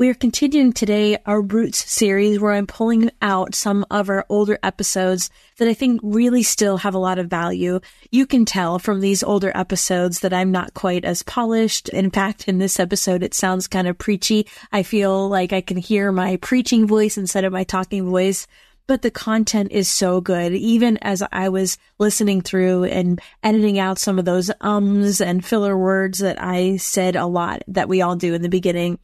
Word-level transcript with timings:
We 0.00 0.08
are 0.08 0.14
continuing 0.14 0.72
today 0.72 1.18
our 1.26 1.42
Roots 1.42 1.92
series 1.92 2.40
where 2.40 2.54
I'm 2.54 2.66
pulling 2.66 3.10
out 3.20 3.54
some 3.54 3.84
of 3.90 4.08
our 4.08 4.24
older 4.30 4.58
episodes 4.62 5.28
that 5.58 5.68
I 5.68 5.74
think 5.74 6.00
really 6.02 6.42
still 6.42 6.78
have 6.78 6.94
a 6.94 6.98
lot 6.98 7.18
of 7.18 7.28
value. 7.28 7.80
You 8.10 8.24
can 8.24 8.46
tell 8.46 8.78
from 8.78 9.00
these 9.00 9.22
older 9.22 9.52
episodes 9.54 10.20
that 10.20 10.32
I'm 10.32 10.50
not 10.52 10.72
quite 10.72 11.04
as 11.04 11.22
polished. 11.22 11.90
In 11.90 12.10
fact, 12.10 12.48
in 12.48 12.56
this 12.56 12.80
episode, 12.80 13.22
it 13.22 13.34
sounds 13.34 13.68
kind 13.68 13.86
of 13.86 13.98
preachy. 13.98 14.46
I 14.72 14.84
feel 14.84 15.28
like 15.28 15.52
I 15.52 15.60
can 15.60 15.76
hear 15.76 16.12
my 16.12 16.36
preaching 16.36 16.86
voice 16.86 17.18
instead 17.18 17.44
of 17.44 17.52
my 17.52 17.64
talking 17.64 18.08
voice 18.08 18.46
but 18.86 19.02
the 19.02 19.10
content 19.12 19.70
is 19.70 19.88
so 19.88 20.20
good. 20.20 20.52
Even 20.52 20.96
as 20.96 21.22
I 21.30 21.48
was 21.48 21.78
listening 22.00 22.40
through 22.40 22.86
and 22.86 23.20
editing 23.40 23.78
out 23.78 24.00
some 24.00 24.18
of 24.18 24.24
those 24.24 24.50
ums 24.60 25.20
and 25.20 25.44
filler 25.44 25.78
words 25.78 26.18
that 26.18 26.42
I 26.42 26.76
said 26.76 27.14
a 27.14 27.26
lot 27.26 27.62
that 27.68 27.88
we 27.88 28.02
all 28.02 28.16
do 28.16 28.34
in 28.34 28.42
the 28.42 28.48
beginning, 28.48 28.98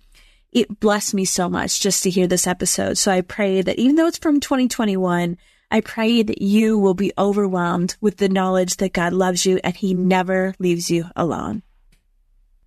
it 0.56 0.80
blessed 0.80 1.12
me 1.12 1.26
so 1.26 1.50
much 1.50 1.80
just 1.80 2.02
to 2.02 2.08
hear 2.08 2.26
this 2.26 2.46
episode. 2.46 2.96
So 2.96 3.12
I 3.12 3.20
pray 3.20 3.60
that 3.60 3.78
even 3.78 3.96
though 3.96 4.06
it's 4.06 4.16
from 4.16 4.40
2021, 4.40 5.36
I 5.70 5.80
pray 5.82 6.22
that 6.22 6.40
you 6.40 6.78
will 6.78 6.94
be 6.94 7.12
overwhelmed 7.18 7.94
with 8.00 8.16
the 8.16 8.30
knowledge 8.30 8.78
that 8.78 8.94
God 8.94 9.12
loves 9.12 9.44
you 9.44 9.60
and 9.62 9.76
he 9.76 9.92
never 9.92 10.54
leaves 10.58 10.90
you 10.90 11.04
alone. 11.14 11.62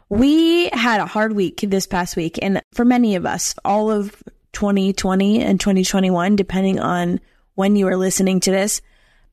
We 0.08 0.70
had 0.70 1.02
a 1.02 1.08
hard 1.08 1.34
week 1.34 1.62
this 1.62 1.88
past 1.88 2.16
week. 2.16 2.38
And 2.40 2.62
for 2.76 2.86
many 2.86 3.16
of 3.16 3.26
us, 3.26 3.56
all 3.66 3.90
of 3.90 4.22
2020 4.54 5.42
and 5.42 5.60
2021, 5.60 6.36
depending 6.36 6.80
on 6.80 7.20
when 7.56 7.76
you 7.76 7.88
are 7.88 7.98
listening 7.98 8.40
to 8.42 8.52
this, 8.52 8.84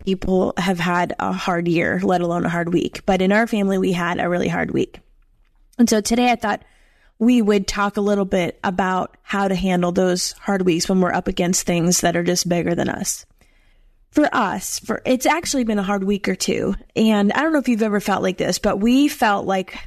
people 0.06 0.54
have 0.56 0.78
had 0.78 1.14
a 1.18 1.30
hard 1.30 1.68
year, 1.68 2.00
let 2.02 2.22
alone 2.22 2.46
a 2.46 2.50
hard 2.50 2.72
week. 2.72 3.04
But 3.04 3.20
in 3.20 3.32
our 3.32 3.46
family, 3.46 3.76
we 3.76 3.92
had 3.92 4.18
a 4.18 4.30
really 4.30 4.48
hard 4.48 4.70
week. 4.70 5.00
And 5.78 5.90
so 5.90 6.00
today 6.00 6.30
I 6.30 6.36
thought 6.36 6.62
we 7.18 7.40
would 7.40 7.66
talk 7.66 7.96
a 7.96 8.02
little 8.02 8.24
bit 8.24 8.58
about 8.62 9.16
how 9.22 9.48
to 9.48 9.54
handle 9.54 9.92
those 9.92 10.32
hard 10.32 10.62
weeks 10.62 10.88
when 10.88 11.00
we're 11.00 11.12
up 11.12 11.28
against 11.28 11.66
things 11.66 12.00
that 12.02 12.16
are 12.16 12.22
just 12.22 12.48
bigger 12.48 12.74
than 12.74 12.88
us. 12.88 13.24
For 14.10 14.28
us, 14.34 14.78
for 14.78 15.02
it's 15.04 15.26
actually 15.26 15.64
been 15.64 15.78
a 15.78 15.82
hard 15.82 16.04
week 16.04 16.28
or 16.28 16.34
two. 16.34 16.74
And 16.94 17.32
I 17.32 17.42
don't 17.42 17.52
know 17.52 17.58
if 17.58 17.68
you've 17.68 17.82
ever 17.82 18.00
felt 18.00 18.22
like 18.22 18.38
this, 18.38 18.58
but 18.58 18.80
we 18.80 19.08
felt 19.08 19.46
like 19.46 19.78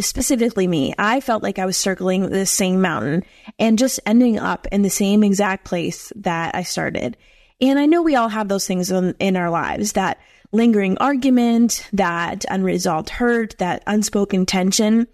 specifically 0.00 0.66
me, 0.66 0.94
I 0.98 1.20
felt 1.20 1.42
like 1.42 1.58
I 1.58 1.66
was 1.66 1.76
circling 1.76 2.28
the 2.28 2.44
same 2.46 2.82
mountain 2.82 3.24
and 3.58 3.78
just 3.78 4.00
ending 4.04 4.38
up 4.38 4.66
in 4.70 4.82
the 4.82 4.90
same 4.90 5.24
exact 5.24 5.64
place 5.64 6.12
that 6.16 6.54
I 6.54 6.62
started. 6.62 7.16
And 7.60 7.78
I 7.78 7.86
know 7.86 8.02
we 8.02 8.16
all 8.16 8.28
have 8.28 8.48
those 8.48 8.66
things 8.66 8.90
in, 8.90 9.14
in 9.18 9.36
our 9.36 9.50
lives 9.50 9.92
that 9.92 10.18
lingering 10.52 10.98
argument, 10.98 11.88
that 11.92 12.44
unresolved 12.50 13.08
hurt, 13.08 13.56
that 13.58 13.82
unspoken 13.86 14.46
tension. 14.46 15.06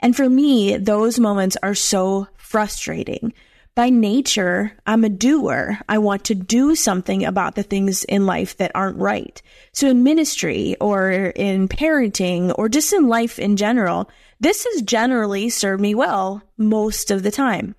And 0.00 0.14
for 0.16 0.28
me, 0.28 0.76
those 0.76 1.18
moments 1.18 1.56
are 1.62 1.74
so 1.74 2.28
frustrating 2.36 3.32
by 3.74 3.90
nature, 3.90 4.72
I'm 4.86 5.02
a 5.02 5.08
doer. 5.08 5.80
I 5.88 5.98
want 5.98 6.24
to 6.26 6.34
do 6.34 6.76
something 6.76 7.24
about 7.24 7.56
the 7.56 7.64
things 7.64 8.04
in 8.04 8.24
life 8.24 8.56
that 8.58 8.70
aren't 8.74 8.98
right. 8.98 9.40
So 9.72 9.88
in 9.88 10.04
ministry 10.04 10.76
or 10.80 11.10
in 11.10 11.66
parenting 11.68 12.54
or 12.56 12.68
just 12.68 12.92
in 12.92 13.08
life 13.08 13.38
in 13.38 13.56
general, 13.56 14.08
this 14.38 14.64
has 14.64 14.82
generally 14.82 15.48
served 15.48 15.82
me 15.82 15.94
well 15.94 16.42
most 16.56 17.10
of 17.10 17.24
the 17.24 17.32
time. 17.32 17.74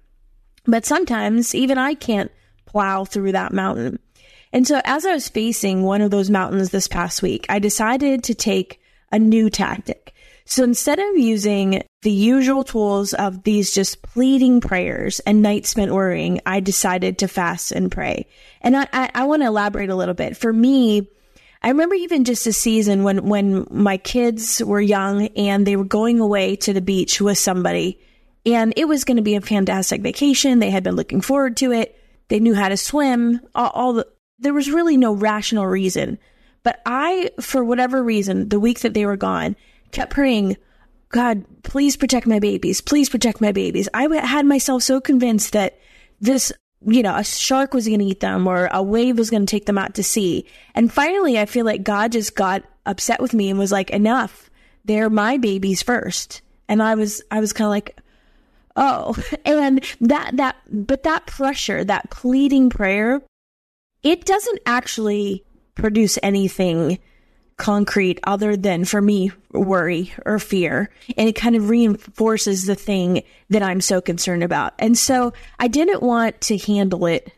But 0.66 0.86
sometimes 0.86 1.56
even 1.56 1.78
I 1.78 1.94
can't 1.94 2.32
plow 2.66 3.06
through 3.06 3.32
that 3.32 3.54
mountain. 3.54 4.00
And 4.52 4.68
so 4.68 4.82
as 4.84 5.06
I 5.06 5.14
was 5.14 5.30
facing 5.30 5.84
one 5.84 6.02
of 6.02 6.12
those 6.12 6.30
mountains 6.30 6.72
this 6.72 6.90
past 6.90 7.22
week, 7.22 7.46
I 7.48 7.60
decided 7.60 8.24
to 8.26 8.36
take 8.36 8.82
a 9.14 9.20
new 9.20 9.50
tactic. 9.50 10.14
So 10.46 10.64
instead 10.64 11.00
of 11.00 11.18
using 11.18 11.84
the 12.04 12.12
usual 12.12 12.64
tools 12.64 13.14
of 13.14 13.44
these 13.44 13.74
just 13.74 14.04
pleading 14.04 14.62
prayers 14.62 15.20
and 15.22 15.42
nights 15.42 15.70
spent 15.70 15.92
worrying, 15.92 16.40
I 16.46 16.60
decided 16.60 17.18
to 17.20 17.28
fast 17.28 17.72
and 17.72 17.92
pray. 17.92 18.28
And 18.62 18.78
I, 18.78 18.88
I, 18.94 19.12
I 19.16 19.24
want 19.26 19.42
to 19.42 19.48
elaborate 19.48 19.90
a 19.90 19.96
little 19.96 20.14
bit. 20.14 20.38
For 20.38 20.54
me, 20.54 21.10
I 21.64 21.70
remember 21.70 21.96
even 21.96 22.26
just 22.26 22.46
a 22.46 22.54
season 22.54 23.04
when, 23.04 23.28
when 23.28 23.66
my 23.72 23.98
kids 23.98 24.64
were 24.64 24.80
young 24.80 25.28
and 25.30 25.66
they 25.66 25.76
were 25.76 25.84
going 25.84 26.20
away 26.20 26.56
to 26.58 26.74
the 26.74 26.82
beach 26.82 27.20
with 27.20 27.40
somebody 27.40 28.00
and 28.46 28.72
it 28.78 28.88
was 28.88 29.04
going 29.04 29.18
to 29.18 29.24
be 29.24 29.34
a 29.34 29.42
fantastic 29.42 30.02
vacation. 30.02 30.60
They 30.60 30.70
had 30.70 30.84
been 30.84 30.96
looking 30.96 31.22
forward 31.22 31.58
to 31.58 31.72
it. 31.72 32.00
They 32.28 32.40
knew 32.40 32.54
how 32.54 32.70
to 32.70 32.78
swim. 32.78 33.42
All, 33.56 33.70
all 33.70 33.94
the, 33.94 34.08
there 34.38 34.54
was 34.54 34.70
really 34.70 34.98
no 34.98 35.14
rational 35.14 35.66
reason. 35.66 36.20
But 36.62 36.82
I, 36.86 37.32
for 37.42 37.64
whatever 37.64 38.04
reason, 38.04 38.50
the 38.50 38.60
week 38.60 38.82
that 38.82 38.94
they 38.94 39.08
were 39.08 39.18
gone, 39.18 39.56
kept 39.92 40.14
praying, 40.14 40.58
God, 41.10 41.46
please 41.64 41.96
protect 41.96 42.28
my 42.28 42.40
babies. 42.40 42.82
Please 42.82 43.10
protect 43.10 43.42
my 43.42 43.52
babies. 43.52 43.88
I 43.94 44.04
had 44.26 44.46
myself 44.46 44.84
so 44.84 45.00
convinced 45.00 45.54
that 45.54 45.80
this, 46.20 46.52
you 46.86 47.04
know, 47.04 47.16
a 47.16 47.24
shark 47.24 47.74
was 47.74 47.88
going 47.88 48.00
to 48.00 48.06
eat 48.06 48.20
them 48.20 48.48
or 48.48 48.68
a 48.72 48.84
wave 48.84 49.18
was 49.18 49.30
going 49.30 49.46
to 49.46 49.50
take 49.50 49.66
them 49.66 49.78
out 49.78 49.96
to 49.96 50.04
sea. 50.04 50.46
And 50.74 50.92
finally, 50.92 51.40
I 51.40 51.46
feel 51.46 51.66
like 51.66 51.84
God 51.84 52.12
just 52.12 52.36
got 52.36 52.64
upset 52.86 53.22
with 53.22 53.34
me 53.34 53.50
and 53.50 53.60
was 53.60 53.72
like, 53.72 53.90
enough. 53.92 54.50
They're 54.84 55.10
my 55.10 55.38
babies 55.38 55.82
first. 55.82 56.42
And 56.68 56.82
I 56.82 56.96
was, 56.96 57.22
I 57.32 57.40
was 57.40 57.54
kind 57.54 57.66
of 57.66 57.72
like, 57.72 58.00
oh, 58.76 59.16
and 59.46 59.84
that, 60.02 60.38
that, 60.38 60.58
but 60.70 61.04
that 61.04 61.28
pressure, 61.28 61.84
that 61.84 62.10
pleading 62.10 62.70
prayer, 62.70 63.22
it 64.04 64.26
doesn't 64.26 64.60
actually 64.66 65.44
produce 65.76 66.20
anything 66.22 67.00
concrete 67.58 68.20
other 68.24 68.58
than 68.58 68.84
for 68.84 69.02
me 69.02 69.32
worry 69.52 70.14
or 70.26 70.40
fear 70.40 70.90
and 71.18 71.30
it 71.30 71.36
kind 71.36 71.56
of 71.56 71.70
reinforces 71.70 72.66
the 72.66 72.76
thing 72.76 73.24
that 73.50 73.64
I'm 73.64 73.80
so 73.80 74.02
concerned 74.02 74.44
about. 74.44 74.74
And 74.78 74.98
so 74.98 75.32
I 75.58 75.68
didn't 75.68 76.04
want 76.04 76.42
to 76.42 76.58
handle 76.58 77.06
it 77.06 77.32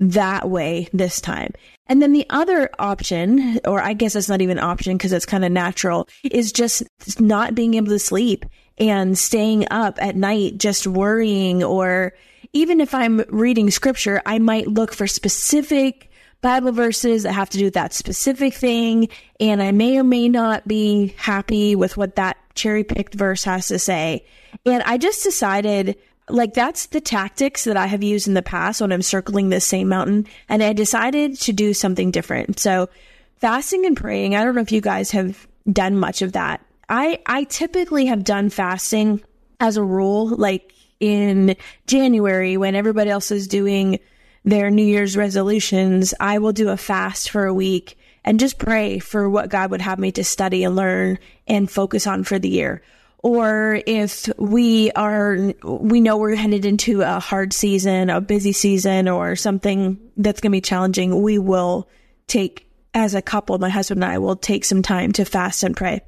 that 0.00 0.48
way 0.48 0.88
this 0.92 1.20
time. 1.20 1.52
And 1.86 2.00
then 2.00 2.12
the 2.12 2.26
other 2.30 2.70
option, 2.78 3.60
or 3.66 3.82
I 3.82 3.92
guess 3.92 4.16
it's 4.16 4.28
not 4.28 4.40
even 4.40 4.58
option 4.58 4.96
because 4.96 5.12
it's 5.12 5.26
kind 5.26 5.44
of 5.44 5.52
natural, 5.52 6.08
is 6.24 6.50
just 6.52 6.82
not 7.20 7.54
being 7.54 7.74
able 7.74 7.88
to 7.88 7.98
sleep 7.98 8.46
and 8.78 9.18
staying 9.18 9.66
up 9.70 9.98
at 10.00 10.16
night 10.16 10.58
just 10.58 10.86
worrying 10.86 11.62
or 11.62 12.14
even 12.52 12.80
if 12.80 12.94
I'm 12.94 13.24
reading 13.28 13.70
scripture, 13.70 14.20
I 14.26 14.38
might 14.38 14.68
look 14.68 14.92
for 14.92 15.06
specific 15.06 16.10
Bible 16.42 16.72
verses 16.72 17.22
that 17.22 17.32
have 17.32 17.48
to 17.50 17.58
do 17.58 17.64
with 17.64 17.74
that 17.74 17.94
specific 17.94 18.52
thing. 18.52 19.08
And 19.40 19.62
I 19.62 19.72
may 19.72 19.96
or 19.96 20.04
may 20.04 20.28
not 20.28 20.68
be 20.68 21.14
happy 21.16 21.74
with 21.74 21.96
what 21.96 22.16
that 22.16 22.36
cherry 22.54 22.84
picked 22.84 23.14
verse 23.14 23.44
has 23.44 23.68
to 23.68 23.78
say. 23.78 24.26
And 24.66 24.82
I 24.82 24.98
just 24.98 25.22
decided 25.22 25.96
like 26.28 26.54
that's 26.54 26.86
the 26.86 27.00
tactics 27.00 27.64
that 27.64 27.76
I 27.76 27.86
have 27.86 28.02
used 28.02 28.28
in 28.28 28.34
the 28.34 28.42
past 28.42 28.80
when 28.80 28.92
I'm 28.92 29.02
circling 29.02 29.48
this 29.48 29.66
same 29.66 29.88
mountain. 29.88 30.26
And 30.48 30.62
I 30.62 30.72
decided 30.72 31.38
to 31.40 31.52
do 31.52 31.72
something 31.74 32.10
different. 32.10 32.58
So 32.58 32.88
fasting 33.36 33.86
and 33.86 33.96
praying, 33.96 34.34
I 34.34 34.44
don't 34.44 34.54
know 34.54 34.60
if 34.60 34.72
you 34.72 34.80
guys 34.80 35.12
have 35.12 35.46
done 35.70 35.96
much 35.96 36.22
of 36.22 36.32
that. 36.32 36.64
I, 36.88 37.20
I 37.26 37.44
typically 37.44 38.06
have 38.06 38.24
done 38.24 38.50
fasting 38.50 39.22
as 39.60 39.76
a 39.76 39.84
rule, 39.84 40.26
like 40.26 40.72
in 40.98 41.56
January 41.86 42.56
when 42.56 42.74
everybody 42.74 43.10
else 43.10 43.30
is 43.30 43.48
doing 43.48 43.98
their 44.44 44.70
New 44.70 44.84
Year's 44.84 45.16
resolutions, 45.16 46.14
I 46.18 46.38
will 46.38 46.52
do 46.52 46.68
a 46.68 46.76
fast 46.76 47.30
for 47.30 47.46
a 47.46 47.54
week 47.54 47.98
and 48.24 48.40
just 48.40 48.58
pray 48.58 48.98
for 48.98 49.28
what 49.28 49.50
God 49.50 49.70
would 49.70 49.80
have 49.80 49.98
me 49.98 50.12
to 50.12 50.24
study 50.24 50.64
and 50.64 50.76
learn 50.76 51.18
and 51.46 51.70
focus 51.70 52.06
on 52.06 52.24
for 52.24 52.38
the 52.38 52.48
year. 52.48 52.82
Or 53.18 53.80
if 53.86 54.28
we 54.36 54.90
are, 54.92 55.54
we 55.62 56.00
know 56.00 56.16
we're 56.16 56.34
headed 56.34 56.64
into 56.64 57.02
a 57.02 57.20
hard 57.20 57.52
season, 57.52 58.10
a 58.10 58.20
busy 58.20 58.52
season, 58.52 59.08
or 59.08 59.36
something 59.36 59.98
that's 60.16 60.40
going 60.40 60.50
to 60.50 60.56
be 60.56 60.60
challenging, 60.60 61.22
we 61.22 61.38
will 61.38 61.88
take, 62.26 62.68
as 62.94 63.14
a 63.14 63.22
couple, 63.22 63.58
my 63.58 63.68
husband 63.68 64.02
and 64.02 64.12
I 64.12 64.18
will 64.18 64.34
take 64.34 64.64
some 64.64 64.82
time 64.82 65.12
to 65.12 65.24
fast 65.24 65.62
and 65.62 65.76
pray. 65.76 66.00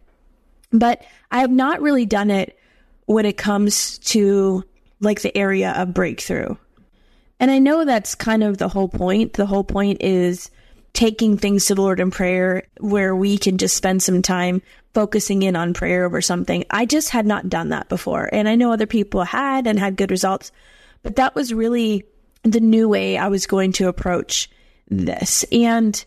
But 0.73 1.05
I 1.31 1.41
have 1.41 1.53
not 1.53 1.83
really 1.83 2.05
done 2.05 2.33
it 2.33 2.59
when 3.07 3.27
it 3.27 3.37
comes 3.37 3.99
to 3.99 4.65
like 4.99 5.21
the 5.21 5.37
area 5.37 5.73
of 5.73 5.95
breakthrough. 5.95 6.57
And 7.45 7.51
I 7.51 7.59
know 7.59 7.85
that's 7.85 8.15
kind 8.15 8.43
of 8.43 8.57
the 8.57 8.69
whole 8.69 8.89
point. 8.89 9.35
The 9.35 9.45
whole 9.45 9.65
point 9.65 10.01
is 10.01 10.51
taking 10.95 11.37
things 11.37 11.67
to 11.67 11.75
the 11.75 11.83
Lord 11.83 12.01
in 12.01 12.11
prayer 12.11 12.63
where 12.81 13.15
we 13.15 13.37
can 13.37 13.59
just 13.59 13.77
spend 13.77 14.03
some 14.03 14.23
time 14.23 14.63
focusing 14.95 15.43
in 15.43 15.55
on 15.55 15.75
prayer 15.75 16.07
over 16.07 16.23
something. 16.23 16.65
I 16.71 16.87
just 16.87 17.11
had 17.11 17.27
not 17.27 17.51
done 17.51 17.69
that 17.69 17.91
before. 17.91 18.31
And 18.33 18.49
I 18.49 18.55
know 18.55 18.73
other 18.73 18.87
people 18.87 19.25
had 19.25 19.67
and 19.67 19.79
had 19.79 19.99
good 19.99 20.11
results, 20.11 20.53
but 21.03 21.17
that 21.17 21.35
was 21.35 21.53
really 21.53 22.07
the 22.45 22.61
new 22.61 22.89
way 22.89 23.19
I 23.19 23.29
was 23.29 23.47
going 23.47 23.73
to 23.73 23.89
approach 23.89 24.49
this. 24.89 25.45
And 25.53 26.03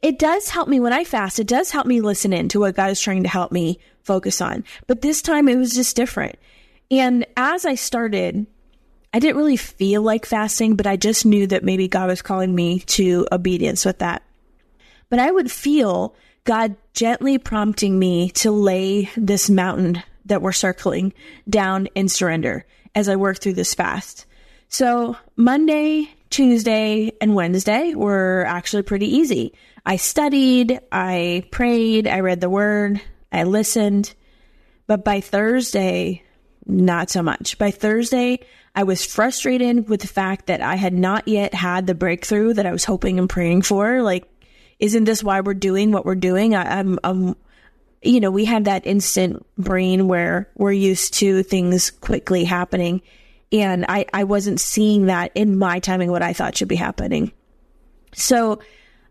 it 0.00 0.18
does 0.18 0.48
help 0.48 0.70
me 0.70 0.80
when 0.80 0.94
I 0.94 1.04
fast. 1.04 1.38
It 1.38 1.48
does 1.48 1.70
help 1.70 1.86
me 1.86 2.00
listen 2.00 2.32
in 2.32 2.48
to 2.48 2.60
what 2.60 2.76
God 2.76 2.92
is 2.92 3.00
trying 3.02 3.24
to 3.24 3.28
help 3.28 3.52
me 3.52 3.78
focus 4.04 4.40
on. 4.40 4.64
But 4.86 5.02
this 5.02 5.20
time 5.20 5.50
it 5.50 5.56
was 5.56 5.74
just 5.74 5.96
different. 5.96 6.36
And 6.90 7.26
as 7.36 7.66
I 7.66 7.74
started, 7.74 8.46
I 9.12 9.18
didn't 9.20 9.36
really 9.36 9.56
feel 9.56 10.02
like 10.02 10.26
fasting, 10.26 10.76
but 10.76 10.86
I 10.86 10.96
just 10.96 11.24
knew 11.24 11.46
that 11.46 11.64
maybe 11.64 11.88
God 11.88 12.08
was 12.08 12.22
calling 12.22 12.54
me 12.54 12.80
to 12.80 13.26
obedience 13.32 13.84
with 13.84 14.00
that. 14.00 14.22
But 15.08 15.18
I 15.18 15.30
would 15.30 15.50
feel 15.50 16.14
God 16.44 16.76
gently 16.92 17.38
prompting 17.38 17.98
me 17.98 18.30
to 18.30 18.50
lay 18.50 19.10
this 19.16 19.48
mountain 19.48 20.02
that 20.26 20.42
we're 20.42 20.52
circling 20.52 21.14
down 21.48 21.86
in 21.94 22.08
surrender 22.08 22.66
as 22.94 23.08
I 23.08 23.16
work 23.16 23.38
through 23.38 23.54
this 23.54 23.74
fast. 23.74 24.26
So 24.68 25.16
Monday, 25.36 26.10
Tuesday, 26.30 27.12
and 27.20 27.34
Wednesday 27.34 27.94
were 27.94 28.44
actually 28.46 28.82
pretty 28.82 29.06
easy. 29.16 29.54
I 29.86 29.96
studied, 29.96 30.80
I 30.92 31.44
prayed, 31.50 32.06
I 32.06 32.20
read 32.20 32.42
the 32.42 32.50
word, 32.50 33.00
I 33.32 33.44
listened. 33.44 34.14
But 34.86 35.04
by 35.04 35.20
Thursday, 35.20 36.22
not 36.66 37.08
so 37.08 37.22
much. 37.22 37.56
By 37.56 37.70
Thursday, 37.70 38.40
I 38.74 38.84
was 38.84 39.04
frustrated 39.04 39.88
with 39.88 40.00
the 40.00 40.06
fact 40.06 40.46
that 40.46 40.60
I 40.60 40.76
had 40.76 40.94
not 40.94 41.26
yet 41.26 41.54
had 41.54 41.86
the 41.86 41.94
breakthrough 41.94 42.54
that 42.54 42.66
I 42.66 42.72
was 42.72 42.84
hoping 42.84 43.18
and 43.18 43.28
praying 43.28 43.62
for. 43.62 44.02
Like, 44.02 44.24
isn't 44.78 45.04
this 45.04 45.24
why 45.24 45.40
we're 45.40 45.54
doing 45.54 45.90
what 45.90 46.04
we're 46.04 46.14
doing? 46.14 46.54
I, 46.54 46.78
I'm, 46.78 46.98
I'm, 47.02 47.36
you 48.02 48.20
know, 48.20 48.30
we 48.30 48.44
have 48.44 48.64
that 48.64 48.86
instant 48.86 49.44
brain 49.56 50.06
where 50.06 50.48
we're 50.54 50.72
used 50.72 51.14
to 51.14 51.42
things 51.42 51.90
quickly 51.90 52.44
happening. 52.44 53.02
And 53.50 53.86
I, 53.88 54.06
I 54.12 54.24
wasn't 54.24 54.60
seeing 54.60 55.06
that 55.06 55.32
in 55.34 55.58
my 55.58 55.80
timing, 55.80 56.10
what 56.10 56.22
I 56.22 56.32
thought 56.32 56.56
should 56.56 56.68
be 56.68 56.76
happening. 56.76 57.32
So 58.14 58.60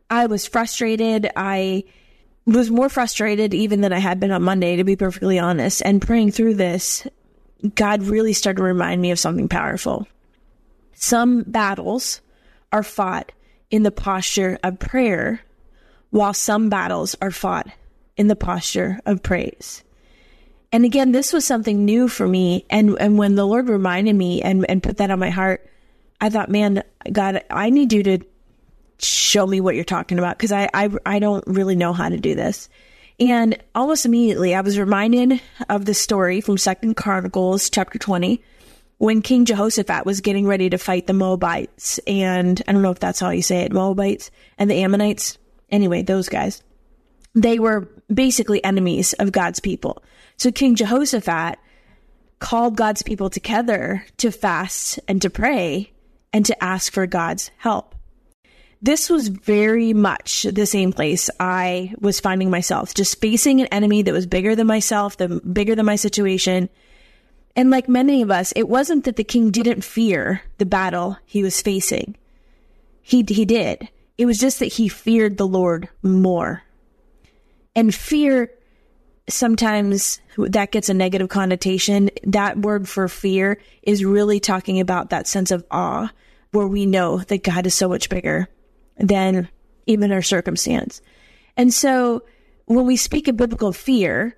I 0.09 0.27
was 0.27 0.47
frustrated. 0.47 1.29
I 1.35 1.83
was 2.45 2.71
more 2.71 2.87
frustrated 2.87 3.53
even 3.53 3.81
than 3.81 3.91
I 3.91 3.99
had 3.99 4.19
been 4.19 4.31
on 4.31 4.43
Monday, 4.43 4.77
to 4.77 4.83
be 4.83 4.95
perfectly 4.95 5.39
honest. 5.39 5.81
And 5.83 6.01
praying 6.01 6.31
through 6.31 6.53
this, 6.53 7.05
God 7.75 8.03
really 8.03 8.33
started 8.33 8.57
to 8.57 8.63
remind 8.63 9.01
me 9.01 9.11
of 9.11 9.19
something 9.19 9.47
powerful. 9.47 10.07
Some 10.93 11.43
battles 11.43 12.21
are 12.71 12.83
fought 12.83 13.31
in 13.69 13.83
the 13.83 13.91
posture 13.91 14.57
of 14.63 14.79
prayer, 14.79 15.41
while 16.09 16.33
some 16.33 16.69
battles 16.69 17.15
are 17.21 17.31
fought 17.31 17.67
in 18.15 18.27
the 18.27 18.35
posture 18.35 18.99
of 19.05 19.23
praise. 19.23 19.83
And 20.71 20.85
again, 20.85 21.11
this 21.11 21.33
was 21.33 21.45
something 21.45 21.85
new 21.85 22.07
for 22.07 22.27
me. 22.27 22.65
And, 22.69 22.97
and 22.99 23.17
when 23.17 23.35
the 23.35 23.45
Lord 23.45 23.69
reminded 23.69 24.15
me 24.15 24.41
and, 24.41 24.65
and 24.69 24.83
put 24.83 24.97
that 24.97 25.11
on 25.11 25.19
my 25.19 25.29
heart, 25.29 25.69
I 26.19 26.29
thought, 26.29 26.49
man, 26.49 26.83
God, 27.11 27.43
I 27.49 27.69
need 27.69 27.93
you 27.93 28.03
to 28.03 28.19
show 28.99 29.45
me 29.45 29.61
what 29.61 29.75
you're 29.75 29.83
talking 29.83 30.17
about 30.17 30.37
because 30.37 30.51
I, 30.51 30.69
I, 30.73 30.89
I 31.05 31.19
don't 31.19 31.43
really 31.47 31.75
know 31.75 31.93
how 31.93 32.09
to 32.09 32.17
do 32.17 32.35
this. 32.35 32.69
And 33.19 33.57
almost 33.73 34.05
immediately, 34.05 34.53
I 34.53 34.61
was 34.61 34.77
reminded 34.77 35.41
of 35.69 35.85
the 35.85 35.93
story 35.93 36.39
from 36.39 36.57
Second 36.57 36.95
Chronicles 36.95 37.69
chapter 37.69 37.97
20 37.97 38.43
when 38.99 39.21
King 39.21 39.45
Jehoshaphat 39.45 40.05
was 40.05 40.21
getting 40.21 40.45
ready 40.45 40.69
to 40.69 40.77
fight 40.77 41.07
the 41.07 41.13
Moabites. 41.13 41.99
And 42.05 42.61
I 42.67 42.73
don't 42.73 42.81
know 42.81 42.91
if 42.91 42.99
that's 42.99 43.19
how 43.19 43.31
you 43.31 43.41
say 43.41 43.61
it, 43.61 43.71
Moabites 43.71 44.29
and 44.57 44.69
the 44.69 44.83
Ammonites. 44.83 45.37
Anyway, 45.69 46.03
those 46.03 46.29
guys. 46.29 46.63
They 47.33 47.59
were 47.59 47.89
basically 48.11 48.63
enemies 48.63 49.13
of 49.13 49.31
God's 49.31 49.59
people. 49.59 50.03
So 50.37 50.51
King 50.51 50.75
Jehoshaphat 50.75 51.57
called 52.39 52.77
God's 52.77 53.01
people 53.01 53.29
together 53.31 54.05
to 54.17 54.31
fast 54.31 54.99
and 55.07 55.21
to 55.23 55.29
pray 55.29 55.91
and 56.31 56.45
to 56.45 56.63
ask 56.63 56.93
for 56.93 57.07
God's 57.07 57.49
help 57.57 57.95
this 58.81 59.09
was 59.09 59.27
very 59.29 59.93
much 59.93 60.43
the 60.43 60.65
same 60.65 60.93
place 60.93 61.29
I 61.39 61.93
was 61.99 62.19
finding 62.19 62.49
myself, 62.49 62.93
just 62.93 63.19
facing 63.19 63.61
an 63.61 63.67
enemy 63.67 64.03
that 64.03 64.13
was 64.13 64.27
bigger 64.27 64.55
than 64.55 64.67
myself, 64.67 65.17
the 65.17 65.41
bigger 65.41 65.75
than 65.75 65.85
my 65.85 65.95
situation. 65.95 66.69
And 67.55 67.71
like 67.71 67.89
many 67.89 68.21
of 68.21 68.29
us, 68.29 68.53
it 68.55 68.69
wasn't 68.69 69.05
that 69.05 69.15
the 69.15 69.23
king 69.23 69.49
didn't 69.49 69.83
fear 69.83 70.41
the 70.59 70.65
battle 70.65 71.17
he 71.25 71.41
was 71.41 71.61
facing. 71.61 72.15
He, 73.01 73.25
he 73.27 73.45
did. 73.45 73.89
It 74.17 74.25
was 74.25 74.37
just 74.37 74.59
that 74.59 74.65
he 74.73 74.89
feared 74.89 75.37
the 75.37 75.47
Lord 75.47 75.89
more. 76.03 76.63
And 77.75 77.93
fear, 77.93 78.51
sometimes 79.27 80.19
that 80.37 80.71
gets 80.71 80.89
a 80.89 80.93
negative 80.93 81.29
connotation. 81.29 82.11
That 82.23 82.59
word 82.59 82.87
for 82.87 83.07
fear 83.07 83.59
is 83.81 84.05
really 84.05 84.39
talking 84.39 84.79
about 84.79 85.09
that 85.09 85.27
sense 85.27 85.49
of 85.49 85.65
awe 85.71 86.11
where 86.51 86.67
we 86.67 86.85
know 86.85 87.17
that 87.19 87.43
God 87.43 87.65
is 87.65 87.73
so 87.73 87.89
much 87.89 88.09
bigger 88.09 88.47
than 88.99 89.49
even 89.85 90.11
our 90.11 90.21
circumstance. 90.21 91.01
And 91.55 91.73
so 91.73 92.23
when 92.65 92.85
we 92.85 92.97
speak 92.97 93.27
of 93.27 93.37
biblical 93.37 93.73
fear, 93.73 94.37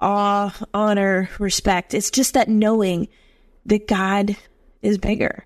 awe, 0.00 0.54
honor, 0.72 1.28
respect, 1.38 1.94
it's 1.94 2.10
just 2.10 2.34
that 2.34 2.48
knowing 2.48 3.08
that 3.66 3.88
God 3.88 4.36
is 4.82 4.98
bigger. 4.98 5.44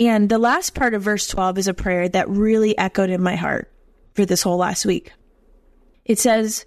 And 0.00 0.28
the 0.28 0.38
last 0.38 0.74
part 0.74 0.94
of 0.94 1.02
verse 1.02 1.26
12 1.26 1.58
is 1.58 1.68
a 1.68 1.74
prayer 1.74 2.08
that 2.08 2.28
really 2.28 2.76
echoed 2.78 3.10
in 3.10 3.22
my 3.22 3.36
heart 3.36 3.70
for 4.14 4.24
this 4.24 4.42
whole 4.42 4.56
last 4.56 4.86
week. 4.86 5.12
It 6.04 6.18
says, 6.18 6.64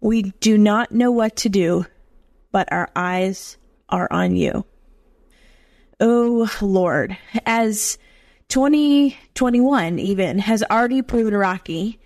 We 0.00 0.22
do 0.22 0.58
not 0.58 0.90
know 0.90 1.10
what 1.12 1.36
to 1.36 1.48
do, 1.48 1.86
but 2.50 2.72
our 2.72 2.90
eyes 2.96 3.56
are 3.88 4.08
on 4.10 4.34
you. 4.34 4.64
Oh 6.00 6.50
Lord, 6.60 7.16
as 7.46 7.98
2021 8.52 9.98
even 9.98 10.38
has 10.38 10.62
already 10.70 11.00
proven 11.00 11.34
rocky. 11.34 11.98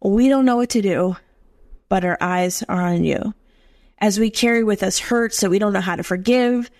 We 0.00 0.28
don't 0.28 0.44
know 0.44 0.54
what 0.54 0.70
to 0.70 0.80
do, 0.80 1.16
but 1.88 2.04
our 2.04 2.16
eyes 2.20 2.62
are 2.68 2.80
on 2.80 3.02
you. 3.02 3.34
As 3.98 4.16
we 4.16 4.30
carry 4.30 4.62
with 4.62 4.84
us 4.84 5.00
hurts 5.00 5.40
that 5.40 5.50
we 5.50 5.58
don't 5.58 5.72
know 5.72 5.80
how 5.80 5.96
to 5.96 6.04
forgive, 6.04 6.70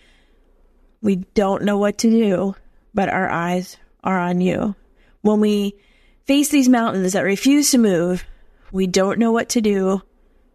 we 1.01 1.17
don't 1.17 1.65
know 1.65 1.79
what 1.79 1.99
to 1.99 2.11
do, 2.11 2.55
but 2.95 3.09
our 3.09 3.29
eyes 3.29 3.77
are 4.05 4.21
on 4.21 4.41
you. 4.41 4.77
When 5.23 5.41
we 5.41 5.75
face 6.27 6.51
these 6.51 6.69
mountains 6.69 7.15
that 7.15 7.23
refuse 7.23 7.73
to 7.73 7.79
move, 7.79 8.25
we 8.71 8.87
don't 8.87 9.19
know 9.19 9.33
what 9.33 9.49
to 9.49 9.61
do, 9.61 10.01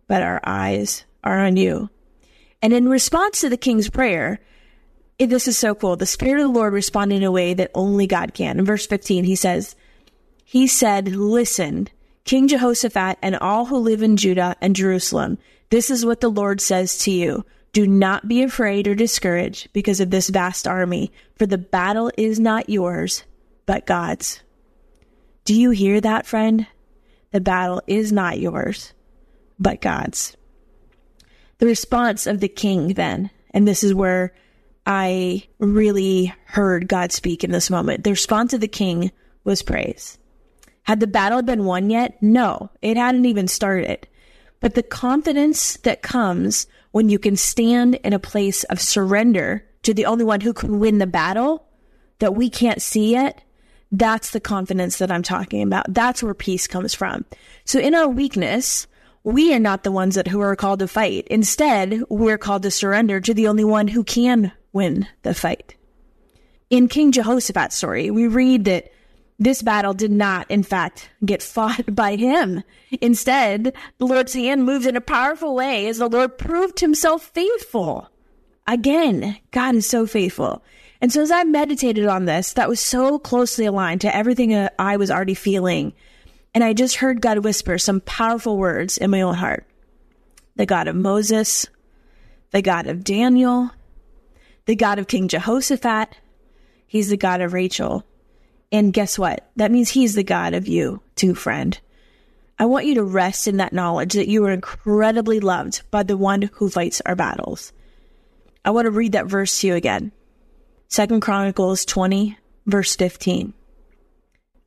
but 0.08 0.22
our 0.22 0.40
eyes 0.46 1.04
are 1.22 1.38
on 1.38 1.58
you. 1.58 1.90
And 2.62 2.72
in 2.72 2.88
response 2.88 3.42
to 3.42 3.50
the 3.50 3.58
king's 3.58 3.90
prayer, 3.90 4.40
this 5.20 5.48
is 5.48 5.58
so 5.58 5.74
cool. 5.74 5.96
The 5.96 6.06
Spirit 6.06 6.42
of 6.42 6.48
the 6.48 6.60
Lord 6.60 6.74
responded 6.74 7.16
in 7.16 7.24
a 7.24 7.32
way 7.32 7.54
that 7.56 7.72
only 7.74 8.06
God 8.06 8.34
can. 8.34 8.60
In 8.60 8.66
verse 8.66 8.86
15, 8.86 9.24
he 9.24 9.36
says, 9.36 9.76
He 10.44 10.68
said, 10.68 11.10
Listen, 11.10 11.90
King 12.24 12.48
Jehoshaphat 12.48 13.18
and 13.22 13.36
all 13.38 13.66
who 13.66 13.78
live 13.78 14.04
in 14.04 14.18
Judah 14.18 14.56
and 14.62 14.76
Jerusalem, 14.76 15.38
this 15.70 15.90
is 15.90 16.06
what 16.06 16.22
the 16.22 16.30
Lord 16.30 16.62
says 16.62 16.98
to 17.00 17.12
you. 17.12 17.46
Do 17.74 17.88
not 17.88 18.28
be 18.28 18.44
afraid 18.44 18.88
or 18.88 18.96
discouraged 18.96 19.70
because 19.74 20.00
of 20.00 20.10
this 20.10 20.30
vast 20.30 20.68
army, 20.68 21.12
for 21.36 21.46
the 21.46 21.58
battle 21.58 22.12
is 22.18 22.40
not 22.40 22.70
yours, 22.70 23.24
but 23.66 23.86
God's. 23.86 24.42
Do 25.46 25.54
you 25.54 25.72
hear 25.72 26.02
that, 26.02 26.26
friend? 26.26 26.68
The 27.32 27.42
battle 27.42 27.82
is 27.88 28.12
not 28.12 28.40
yours, 28.40 28.94
but 29.60 29.82
God's. 29.82 30.36
The 31.60 31.66
response 31.66 32.28
of 32.28 32.40
the 32.40 32.48
king, 32.48 32.94
then, 32.94 33.30
and 33.52 33.68
this 33.68 33.84
is 33.84 33.94
where 33.94 34.34
I 34.88 35.44
really 35.60 36.34
heard 36.46 36.88
God 36.88 37.12
speak 37.12 37.44
in 37.44 37.52
this 37.52 37.70
moment. 37.70 38.06
The 38.06 38.12
response 38.12 38.54
of 38.54 38.62
the 38.62 38.70
king 38.70 39.12
was 39.44 39.62
praise. 39.62 40.18
Had 40.84 41.02
the 41.02 41.08
battle 41.08 41.42
been 41.42 41.66
won 41.66 41.90
yet? 41.90 42.18
No, 42.24 42.72
it 42.82 42.96
hadn't 42.96 43.26
even 43.26 43.50
started. 43.50 44.08
But 44.62 44.76
the 44.76 44.84
confidence 44.84 45.76
that 45.78 46.02
comes 46.02 46.68
when 46.92 47.10
you 47.10 47.20
can 47.20 47.36
stand 47.36 47.96
in 47.96 48.14
a 48.14 48.20
place 48.20 48.64
of 48.66 48.80
surrender 48.80 49.66
to 49.84 49.94
the 49.94 50.06
only 50.06 50.24
one 50.24 50.40
who 50.40 50.54
can 50.54 50.80
win 50.80 51.00
the 51.00 51.06
battle 51.06 51.68
that 52.20 52.34
we 52.34 52.50
can't 52.50 52.82
see 52.82 53.12
yet, 53.12 53.44
that's 53.92 54.32
the 54.32 54.40
confidence 54.40 55.00
that 55.00 55.12
I'm 55.12 55.22
talking 55.22 55.64
about. 55.64 55.94
That's 55.94 56.24
where 56.24 56.34
peace 56.34 56.66
comes 56.66 56.94
from. 56.94 57.26
So 57.66 57.78
in 57.78 57.94
our 57.94 58.08
weakness, 58.08 58.88
we 59.26 59.54
are 59.54 59.60
not 59.60 59.84
the 59.84 59.92
ones 59.92 60.16
that 60.16 60.30
who 60.30 60.40
are 60.40 60.56
called 60.56 60.80
to 60.80 60.88
fight. 60.88 61.28
Instead, 61.28 62.04
we're 62.08 62.38
called 62.38 62.64
to 62.64 62.72
surrender 62.72 63.20
to 63.20 63.34
the 63.34 63.50
only 63.50 63.66
one 63.66 63.90
who 63.90 64.06
can 64.06 64.54
win 64.78 65.08
the 65.24 65.34
fight. 65.34 65.76
In 66.70 66.88
King 66.88 67.12
Jehoshaphat's 67.12 67.76
story, 67.76 68.12
we 68.12 68.28
read 68.28 68.66
that 68.66 68.92
this 69.40 69.62
battle 69.62 69.94
did 69.94 70.12
not, 70.12 70.50
in 70.50 70.64
fact, 70.64 71.10
get 71.26 71.44
fought 71.44 71.84
by 71.96 72.16
him. 72.16 72.64
Instead, 73.02 73.74
the 73.98 74.08
Lord's 74.08 74.34
hand 74.34 74.64
moved 74.66 74.86
in 74.86 74.96
a 74.96 75.02
powerful 75.02 75.56
way 75.56 75.88
as 75.88 75.98
the 75.98 76.08
Lord 76.08 76.38
proved 76.38 76.80
himself 76.80 77.32
faithful. 77.34 78.10
again, 78.68 79.38
God 79.52 79.76
is 79.76 79.90
so 79.90 80.06
faithful. 80.06 80.64
And 81.00 81.12
so 81.12 81.22
as 81.22 81.32
I 81.32 81.44
meditated 81.44 82.06
on 82.06 82.26
this, 82.26 82.54
that 82.54 82.70
was 82.70 82.80
so 82.80 83.20
closely 83.20 83.66
aligned 83.66 84.02
to 84.02 84.16
everything 84.16 84.68
I 84.80 84.98
was 84.98 85.12
already 85.12 85.36
feeling. 85.36 85.94
And 86.54 86.64
I 86.64 86.74
just 86.74 86.96
heard 86.96 87.22
God 87.22 87.40
whisper 87.40 87.78
some 87.78 88.02
powerful 88.02 88.58
words 88.58 88.98
in 88.98 89.12
my 89.12 89.22
own 89.22 89.36
heart. 89.36 89.66
The 90.56 90.66
God 90.66 90.88
of 90.88 90.96
Moses, 90.96 91.68
the 92.52 92.64
God 92.64 92.88
of 92.88 93.04
Daniel, 93.04 93.72
the 94.68 94.76
God 94.76 95.00
of 95.00 95.08
King 95.08 95.28
Jehoshaphat. 95.28 96.10
He's 96.86 97.10
the 97.10 97.18
God 97.18 97.42
of 97.42 97.54
Rachel. 97.54 98.06
And 98.72 98.94
guess 98.94 99.18
what? 99.18 99.50
That 99.56 99.72
means 99.72 99.90
he's 99.90 100.14
the 100.14 100.24
God 100.24 100.54
of 100.54 100.68
you 100.68 101.02
too, 101.16 101.34
friend. 101.34 101.80
I 102.60 102.66
want 102.66 102.86
you 102.86 102.96
to 102.96 103.04
rest 103.04 103.48
in 103.48 103.58
that 103.58 103.74
knowledge 103.74 104.14
that 104.14 104.28
you 104.28 104.46
are 104.46 104.52
incredibly 104.52 105.40
loved 105.40 105.84
by 105.90 106.04
the 106.04 106.18
one 106.18 106.50
who 106.54 106.70
fights 106.70 107.02
our 107.06 107.16
battles. 107.16 107.72
I 108.66 108.72
want 108.72 108.86
to 108.86 108.92
read 108.92 109.14
that 109.14 109.28
verse 109.28 109.62
to 109.62 109.68
you 109.68 109.76
again. 109.76 110.12
Second 110.90 111.22
Chronicles 111.22 111.86
20, 111.86 112.38
verse 112.66 112.96
15. 112.96 113.54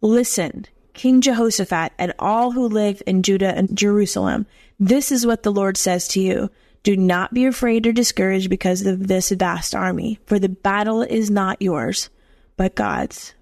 Listen, 0.01 0.67
King 0.95 1.21
Jehoshaphat 1.21 1.93
and 1.99 2.15
all 2.19 2.53
who 2.53 2.69
live 2.69 3.03
in 3.07 3.23
Judah 3.23 3.55
and 3.55 3.77
Jerusalem, 3.77 4.47
this 4.79 5.13
is 5.13 5.27
what 5.27 5.43
the 5.43 5.53
Lord 5.53 5.77
says 5.77 6.09
to 6.09 6.21
you. 6.21 6.51
Do 6.83 6.97
not 6.97 7.35
be 7.35 7.45
afraid 7.47 7.87
or 7.87 7.93
discouraged 7.93 8.49
because 8.49 8.87
of 8.87 9.07
this 9.07 9.31
vast 9.31 9.75
army, 9.75 10.19
for 10.27 10.39
the 10.39 10.49
battle 10.49 11.03
is 11.03 11.31
not 11.31 11.61
yours, 11.61 12.09
but 12.57 12.75
God's. 12.75 13.35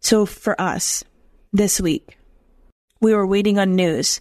So 0.00 0.26
for 0.26 0.60
us, 0.60 1.04
this 1.52 1.80
week, 1.80 2.18
we 3.00 3.14
were 3.14 3.26
waiting 3.26 3.58
on 3.58 3.76
news. 3.76 4.20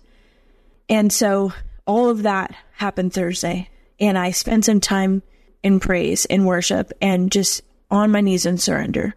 And 0.90 1.12
so 1.12 1.52
all 1.86 2.10
of 2.10 2.24
that 2.24 2.56
happened 2.74 3.14
Thursday. 3.14 3.70
And 4.00 4.18
I 4.18 4.32
spent 4.32 4.66
some 4.66 4.80
time 4.80 5.24
in 5.64 5.80
praise 5.80 6.26
and 6.26 6.46
worship 6.46 6.92
and 7.02 7.32
just 7.32 7.62
on 7.90 8.12
my 8.12 8.22
knees 8.22 8.46
in 8.46 8.58
surrender. 8.58 9.16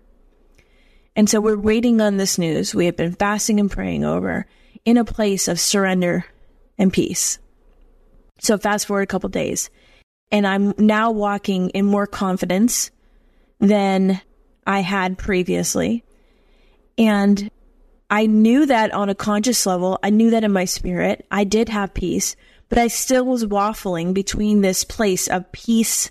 And 1.17 1.29
so 1.29 1.41
we're 1.41 1.59
waiting 1.59 2.01
on 2.01 2.17
this 2.17 2.39
news 2.39 2.75
we 2.75 2.87
have 2.87 2.97
been 2.97 3.13
fasting 3.13 3.59
and 3.61 3.71
praying 3.71 4.05
over 4.05 4.47
in 4.85 4.97
a 4.97 5.05
place 5.05 5.49
of 5.49 5.59
surrender 5.59 6.25
and 6.79 6.93
peace. 6.93 7.39
So 8.41 8.59
fast 8.59 8.87
forward 8.87 9.03
a 9.03 9.07
couple 9.07 9.29
days 9.29 9.71
and 10.31 10.47
I'm 10.47 10.75
now 10.79 11.11
walking 11.11 11.71
in 11.71 11.87
more 11.87 12.07
confidence 12.07 12.91
than 13.61 14.21
I 14.67 14.81
had 14.81 15.19
previously. 15.19 16.05
And 16.97 17.51
I 18.11 18.27
knew 18.27 18.67
that 18.67 18.93
on 18.93 19.09
a 19.09 19.15
conscious 19.15 19.65
level. 19.67 19.99
I 20.03 20.11
knew 20.11 20.31
that 20.31 20.45
in 20.45 20.53
my 20.53 20.65
spirit. 20.65 21.27
I 21.31 21.45
did 21.45 21.69
have 21.69 21.95
peace, 21.95 22.37
but 22.69 22.79
I 22.79 22.89
still 22.89 23.25
was 23.25 23.45
waffling 23.45 24.15
between 24.15 24.61
this 24.61 24.85
place 24.85 25.29
of 25.29 25.51
peace 25.53 26.11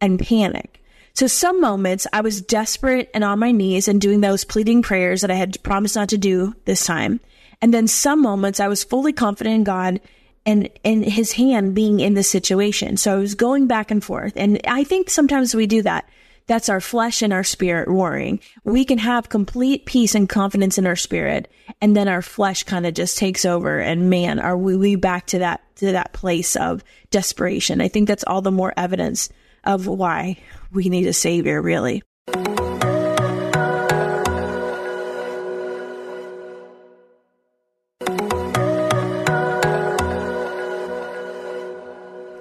and 0.00 0.18
panic. 0.18 0.82
So 1.14 1.26
some 1.26 1.60
moments 1.60 2.06
I 2.12 2.22
was 2.22 2.40
desperate 2.40 3.10
and 3.12 3.22
on 3.22 3.38
my 3.38 3.52
knees 3.52 3.86
and 3.86 4.00
doing 4.00 4.22
those 4.22 4.44
pleading 4.44 4.82
prayers 4.82 5.20
that 5.20 5.30
I 5.30 5.34
had 5.34 5.62
promised 5.62 5.94
not 5.94 6.08
to 6.08 6.18
do 6.18 6.54
this 6.64 6.86
time. 6.86 7.20
And 7.60 7.72
then 7.72 7.86
some 7.86 8.22
moments 8.22 8.60
I 8.60 8.68
was 8.68 8.82
fully 8.82 9.12
confident 9.12 9.54
in 9.54 9.64
God 9.64 10.00
and 10.44 10.68
and 10.84 11.04
his 11.04 11.32
hand 11.32 11.74
being 11.74 12.00
in 12.00 12.14
the 12.14 12.22
situation. 12.22 12.96
So 12.96 13.14
I 13.14 13.18
was 13.18 13.34
going 13.34 13.66
back 13.66 13.90
and 13.90 14.02
forth. 14.02 14.32
And 14.36 14.60
I 14.66 14.84
think 14.84 15.10
sometimes 15.10 15.54
we 15.54 15.66
do 15.66 15.82
that. 15.82 16.08
That's 16.46 16.68
our 16.68 16.80
flesh 16.80 17.22
and 17.22 17.32
our 17.32 17.44
spirit 17.44 17.88
warring. 17.88 18.40
We 18.64 18.84
can 18.84 18.98
have 18.98 19.28
complete 19.28 19.86
peace 19.86 20.14
and 20.14 20.28
confidence 20.28 20.76
in 20.76 20.86
our 20.86 20.96
spirit, 20.96 21.50
and 21.80 21.96
then 21.96 22.08
our 22.08 22.22
flesh 22.22 22.64
kind 22.64 22.84
of 22.84 22.94
just 22.94 23.16
takes 23.16 23.44
over. 23.44 23.78
And 23.78 24.10
man, 24.10 24.40
are 24.40 24.56
we, 24.56 24.76
we 24.76 24.96
back 24.96 25.26
to 25.28 25.38
that 25.38 25.62
to 25.76 25.92
that 25.92 26.12
place 26.12 26.56
of 26.56 26.82
desperation? 27.10 27.80
I 27.80 27.88
think 27.88 28.08
that's 28.08 28.24
all 28.24 28.42
the 28.42 28.50
more 28.50 28.74
evidence 28.76 29.28
of 29.64 29.86
why 29.86 30.38
we 30.72 30.88
need 30.88 31.06
a 31.06 31.12
savior, 31.12 31.62
really. 31.62 32.02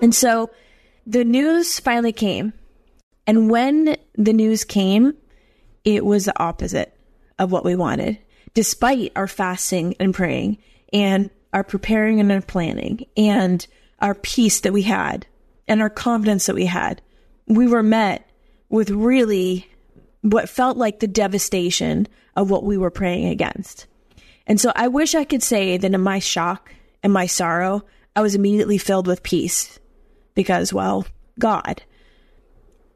And 0.02 0.14
so 0.14 0.50
the 1.06 1.24
news 1.24 1.80
finally 1.80 2.12
came 2.12 2.54
and 3.28 3.50
when 3.50 3.96
the 4.16 4.34
news 4.34 4.64
came, 4.64 5.14
it 5.84 6.06
was 6.06 6.26
the 6.26 6.38
opposite 6.38 6.94
of 7.40 7.52
what 7.52 7.66
we 7.66 7.76
wanted, 7.76 8.18
despite 8.54 9.12
our 9.16 9.28
fasting 9.28 9.96
and 10.00 10.14
praying 10.14 10.58
and 10.92 11.30
our 11.54 11.64
preparing 11.64 12.20
and 12.20 12.32
our 12.32 12.42
planning 12.42 13.06
and 13.16 13.66
our 14.00 14.16
peace 14.16 14.62
that 14.62 14.74
we 14.74 14.82
had 14.82 15.28
and 15.68 15.82
our 15.82 15.90
confidence 15.90 16.46
that 16.48 16.56
we 16.56 16.66
had. 16.66 17.02
We 17.48 17.68
were 17.68 17.84
met 17.84 18.30
with 18.70 18.90
really 18.90 19.68
what 20.22 20.50
felt 20.50 20.78
like 20.78 21.00
the 21.00 21.08
devastation 21.08 22.08
of 22.36 22.50
what 22.50 22.64
we 22.64 22.78
were 22.78 22.92
praying 22.92 23.28
against. 23.28 23.88
And 24.48 24.60
so 24.60 24.72
I 24.76 24.88
wish 24.88 25.16
I 25.16 25.24
could 25.24 25.44
say 25.44 25.78
that 25.78 25.94
in 25.94 26.02
my 26.02 26.20
shock 26.20 26.74
and 27.04 27.14
my 27.14 27.26
sorrow, 27.28 27.84
I 28.16 28.22
was 28.22 28.36
immediately 28.36 28.78
filled 28.78 29.08
with 29.08 29.24
peace 29.24 29.80
because, 30.34 30.74
well, 30.74 31.06
God. 31.40 31.84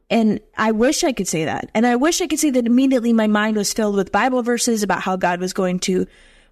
And 0.09 0.39
I 0.57 0.71
wish 0.71 1.03
I 1.03 1.13
could 1.13 1.27
say 1.27 1.45
that. 1.45 1.69
And 1.73 1.85
I 1.85 1.95
wish 1.95 2.21
I 2.21 2.27
could 2.27 2.39
say 2.39 2.51
that 2.51 2.67
immediately 2.67 3.13
my 3.13 3.27
mind 3.27 3.57
was 3.57 3.73
filled 3.73 3.95
with 3.95 4.11
Bible 4.11 4.43
verses 4.43 4.83
about 4.83 5.01
how 5.01 5.15
God 5.15 5.39
was 5.39 5.53
going 5.53 5.79
to 5.81 6.05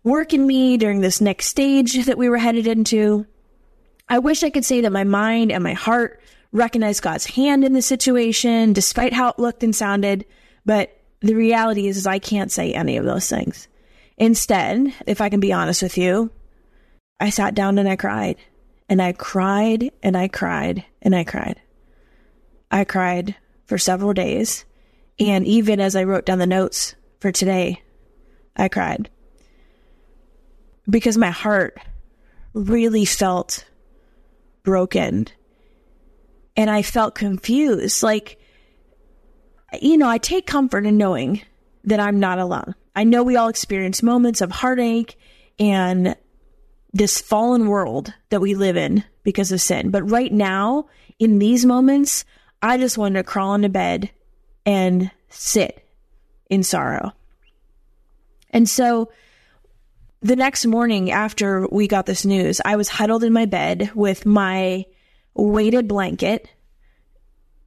work 0.04 0.34
in 0.34 0.46
me 0.48 0.78
during 0.78 1.02
this 1.02 1.22
next 1.22 1.48
stage 1.48 2.06
that 2.06 2.18
we 2.18 2.30
were 2.30 2.38
headed 2.38 2.68
into. 2.68 3.26
I 4.10 4.20
wish 4.20 4.44
I 4.44 4.50
could 4.50 4.66
say 4.66 4.82
that 4.82 4.92
my 4.92 5.04
mind 5.04 5.52
and 5.52 5.64
my 5.64 5.74
heart 5.74 6.20
recognized 6.52 7.02
God's 7.02 7.26
hand 7.26 7.64
in 7.64 7.74
the 7.74 7.82
situation, 7.82 8.74
despite 8.74 9.14
how 9.14 9.30
it 9.30 9.40
looked 9.40 9.64
and 9.64 9.76
sounded. 9.76 10.26
But 10.66 11.00
the 11.22 11.36
reality 11.36 11.88
is, 11.88 11.98
is 11.98 12.08
I 12.08 12.20
can't 12.20 12.52
say 12.52 12.74
any 12.74 12.98
of 12.98 13.06
those 13.06 13.30
things. 13.30 13.68
Instead, 14.18 14.94
if 15.08 15.22
I 15.22 15.30
can 15.30 15.40
be 15.40 15.54
honest 15.54 15.82
with 15.82 15.98
you, 15.98 16.32
I 17.20 17.30
sat 17.30 17.56
down 17.56 17.78
and 17.78 17.88
I 17.88 17.96
cried. 17.96 18.38
And 18.90 19.02
I 19.02 19.14
cried 19.14 19.92
and 20.02 20.16
I 20.18 20.28
cried 20.28 20.86
and 21.02 21.16
I 21.16 21.24
cried. 21.24 21.60
I 22.70 22.84
cried 22.84 23.36
for 23.66 23.78
several 23.78 24.14
days. 24.14 24.66
And 25.20 25.46
even 25.46 25.80
as 25.80 25.96
I 25.96 26.04
wrote 26.04 26.26
down 26.26 26.40
the 26.40 26.48
notes 26.48 26.96
for 27.20 27.32
today, 27.32 27.82
I 28.56 28.68
cried 28.68 29.10
because 30.90 31.18
my 31.18 31.32
heart 31.32 31.78
really 32.54 33.06
felt 33.06 33.66
broken 34.64 35.28
and 36.56 36.70
I 36.70 36.82
felt 36.82 37.16
confused. 37.16 38.04
Like, 38.04 38.40
you 39.82 39.98
know, 39.98 40.08
I 40.08 40.18
take 40.18 40.46
comfort 40.46 40.86
in 40.86 40.98
knowing 40.98 41.42
that 41.86 42.00
I'm 42.00 42.20
not 42.20 42.40
alone. 42.40 42.76
I 42.96 43.04
know 43.04 43.24
we 43.24 43.36
all 43.36 43.48
experience 43.48 44.04
moments 44.04 44.42
of 44.42 44.52
heartache 44.52 45.18
and 45.60 46.16
this 46.94 47.20
fallen 47.20 47.68
world 47.68 48.14
that 48.30 48.42
we 48.42 48.54
live 48.54 48.78
in 48.78 49.04
because 49.24 49.52
of 49.52 49.62
sin. 49.62 49.90
But 49.90 50.10
right 50.10 50.32
now, 50.32 50.86
in 51.20 51.40
these 51.40 51.66
moments, 51.66 52.24
I 52.62 52.78
just 52.78 52.98
wanted 52.98 53.20
to 53.20 53.24
crawl 53.24 53.56
into 53.56 53.70
bed 53.70 54.12
and 54.66 55.12
sit 55.30 55.86
in 56.50 56.64
sorrow. 56.64 57.14
And 58.52 58.70
so 58.70 59.12
the 60.22 60.36
next 60.36 60.66
morning 60.66 61.12
after 61.12 61.68
we 61.68 61.88
got 61.88 62.06
this 62.06 62.26
news, 62.26 62.62
I 62.64 62.76
was 62.76 62.88
huddled 62.88 63.24
in 63.24 63.34
my 63.34 63.46
bed 63.46 63.92
with 63.96 64.26
my 64.26 64.86
weighted 65.34 65.88
blanket. 65.88 66.48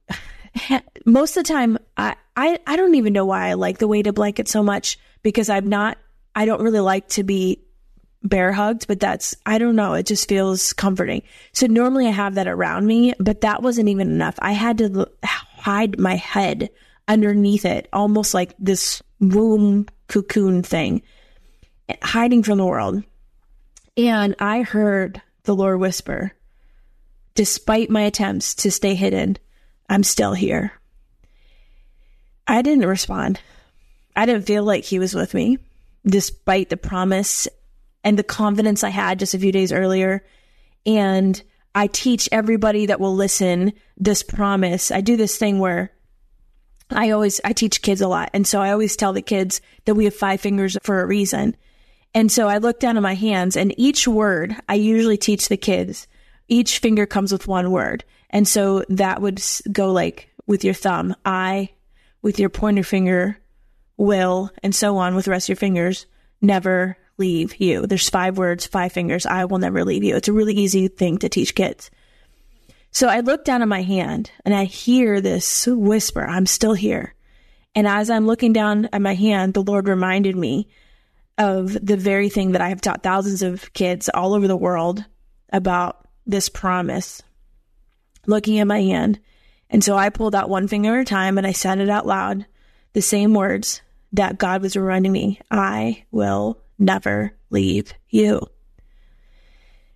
Most 1.05 1.35
of 1.35 1.43
the 1.43 1.53
time, 1.53 1.77
I, 1.97 2.15
I, 2.35 2.59
I 2.65 2.75
don't 2.77 2.95
even 2.95 3.13
know 3.13 3.25
why 3.25 3.49
I 3.49 3.53
like 3.53 3.77
the 3.77 3.87
weighted 3.87 4.15
blanket 4.15 4.47
so 4.47 4.63
much 4.63 4.97
because 5.21 5.49
I'm 5.49 5.67
not, 5.67 5.97
I 6.33 6.45
don't 6.45 6.61
really 6.61 6.79
like 6.79 7.09
to 7.09 7.23
be 7.23 7.66
bear 8.23 8.51
hugged, 8.51 8.87
but 8.87 8.99
that's, 8.99 9.35
I 9.45 9.57
don't 9.57 9.75
know, 9.75 9.93
it 9.93 10.05
just 10.05 10.27
feels 10.27 10.73
comforting. 10.73 11.23
So 11.53 11.67
normally 11.67 12.07
I 12.07 12.11
have 12.11 12.35
that 12.35 12.47
around 12.47 12.85
me, 12.85 13.13
but 13.19 13.41
that 13.41 13.61
wasn't 13.61 13.89
even 13.89 14.11
enough. 14.11 14.35
I 14.39 14.51
had 14.51 14.77
to 14.79 15.09
hide 15.23 15.99
my 15.99 16.15
head 16.15 16.69
underneath 17.07 17.65
it, 17.65 17.87
almost 17.93 18.33
like 18.33 18.53
this 18.59 19.01
womb 19.19 19.87
cocoon 20.07 20.63
thing, 20.63 21.01
hiding 22.01 22.43
from 22.43 22.57
the 22.57 22.65
world. 22.65 23.03
And 23.95 24.35
I 24.39 24.61
heard 24.61 25.21
the 25.43 25.55
Lord 25.55 25.79
whisper, 25.79 26.33
despite 27.35 27.89
my 27.89 28.01
attempts 28.01 28.55
to 28.55 28.71
stay 28.71 28.95
hidden, 28.95 29.37
I'm 29.89 30.03
still 30.03 30.33
here. 30.33 30.73
I 32.47 32.61
didn't 32.61 32.85
respond. 32.85 33.39
I 34.15 34.25
didn't 34.25 34.47
feel 34.47 34.63
like 34.63 34.83
he 34.83 34.99
was 34.99 35.13
with 35.13 35.33
me, 35.33 35.59
despite 36.05 36.69
the 36.69 36.77
promise 36.77 37.47
and 38.07 38.17
the 38.17 38.23
confidence 38.23 38.85
I 38.85 38.89
had 38.89 39.19
just 39.19 39.33
a 39.33 39.39
few 39.39 39.51
days 39.51 39.73
earlier. 39.73 40.23
And 40.85 41.43
I 41.75 41.87
teach 41.87 42.29
everybody 42.31 42.85
that 42.85 43.01
will 43.01 43.13
listen 43.13 43.73
this 43.97 44.23
promise. 44.23 44.91
I 44.91 45.01
do 45.01 45.17
this 45.17 45.35
thing 45.35 45.59
where 45.59 45.91
I 46.89 47.09
always, 47.09 47.41
I 47.43 47.51
teach 47.51 47.81
kids 47.81 47.99
a 47.99 48.07
lot. 48.07 48.29
And 48.33 48.47
so 48.47 48.61
I 48.61 48.71
always 48.71 48.95
tell 48.95 49.11
the 49.11 49.21
kids 49.21 49.59
that 49.83 49.95
we 49.95 50.05
have 50.05 50.15
five 50.15 50.39
fingers 50.39 50.77
for 50.83 51.01
a 51.01 51.05
reason. 51.05 51.57
And 52.13 52.31
so 52.31 52.47
I 52.47 52.59
look 52.59 52.79
down 52.79 52.95
at 52.95 53.03
my 53.03 53.15
hands 53.15 53.57
and 53.57 53.77
each 53.77 54.07
word 54.07 54.55
I 54.69 54.75
usually 54.75 55.17
teach 55.17 55.49
the 55.49 55.57
kids 55.57 56.07
each 56.47 56.79
finger 56.79 57.05
comes 57.05 57.33
with 57.33 57.45
one 57.45 57.71
word. 57.71 58.05
And 58.29 58.47
so 58.47 58.85
that 58.87 59.21
would 59.21 59.43
go 59.69 59.91
like 59.91 60.29
with 60.45 60.63
your 60.63 60.73
thumb, 60.73 61.13
I, 61.25 61.71
with 62.21 62.39
your 62.39 62.47
pointer 62.47 62.83
finger, 62.83 63.37
will, 63.97 64.49
and 64.63 64.73
so 64.73 64.95
on 64.95 65.13
with 65.13 65.25
the 65.25 65.31
rest 65.31 65.47
of 65.47 65.49
your 65.49 65.55
fingers, 65.57 66.05
never 66.39 66.95
leave 67.17 67.55
you. 67.59 67.85
There's 67.87 68.09
five 68.09 68.37
words, 68.37 68.65
five 68.65 68.91
fingers. 68.91 69.25
I 69.25 69.45
will 69.45 69.57
never 69.57 69.83
leave 69.83 70.03
you. 70.03 70.15
It's 70.15 70.27
a 70.27 70.33
really 70.33 70.53
easy 70.53 70.87
thing 70.87 71.17
to 71.19 71.29
teach 71.29 71.55
kids. 71.55 71.89
So 72.91 73.07
I 73.07 73.19
look 73.19 73.45
down 73.45 73.61
at 73.61 73.67
my 73.67 73.81
hand 73.81 74.31
and 74.45 74.53
I 74.55 74.65
hear 74.65 75.21
this 75.21 75.67
whisper, 75.67 76.25
I'm 76.25 76.45
still 76.45 76.73
here. 76.73 77.13
And 77.75 77.87
as 77.87 78.09
I'm 78.09 78.25
looking 78.25 78.53
down 78.53 78.89
at 78.91 79.01
my 79.01 79.13
hand, 79.13 79.53
the 79.53 79.61
Lord 79.61 79.87
reminded 79.87 80.35
me 80.35 80.67
of 81.37 81.73
the 81.73 81.97
very 81.97 82.29
thing 82.29 82.53
that 82.53 82.61
I 82.61 82.69
have 82.69 82.81
taught 82.81 83.03
thousands 83.03 83.43
of 83.43 83.71
kids 83.73 84.09
all 84.09 84.33
over 84.33 84.47
the 84.47 84.57
world 84.57 85.05
about 85.51 86.07
this 86.25 86.49
promise. 86.49 87.21
Looking 88.25 88.59
at 88.59 88.67
my 88.67 88.81
hand. 88.81 89.19
And 89.69 89.83
so 89.83 89.95
I 89.95 90.09
pulled 90.09 90.33
out 90.33 90.49
one 90.49 90.67
finger 90.67 90.95
at 90.95 91.01
a 91.01 91.05
time 91.05 91.37
and 91.37 91.45
I 91.45 91.51
said 91.51 91.79
it 91.79 91.89
out 91.89 92.07
loud, 92.07 92.45
the 92.93 93.01
same 93.01 93.33
words 93.33 93.81
that 94.13 94.37
God 94.37 94.61
was 94.61 94.75
reminding 94.75 95.11
me 95.11 95.39
I 95.51 96.05
will 96.11 96.59
never 96.77 97.33
leave 97.49 97.93
you. 98.09 98.41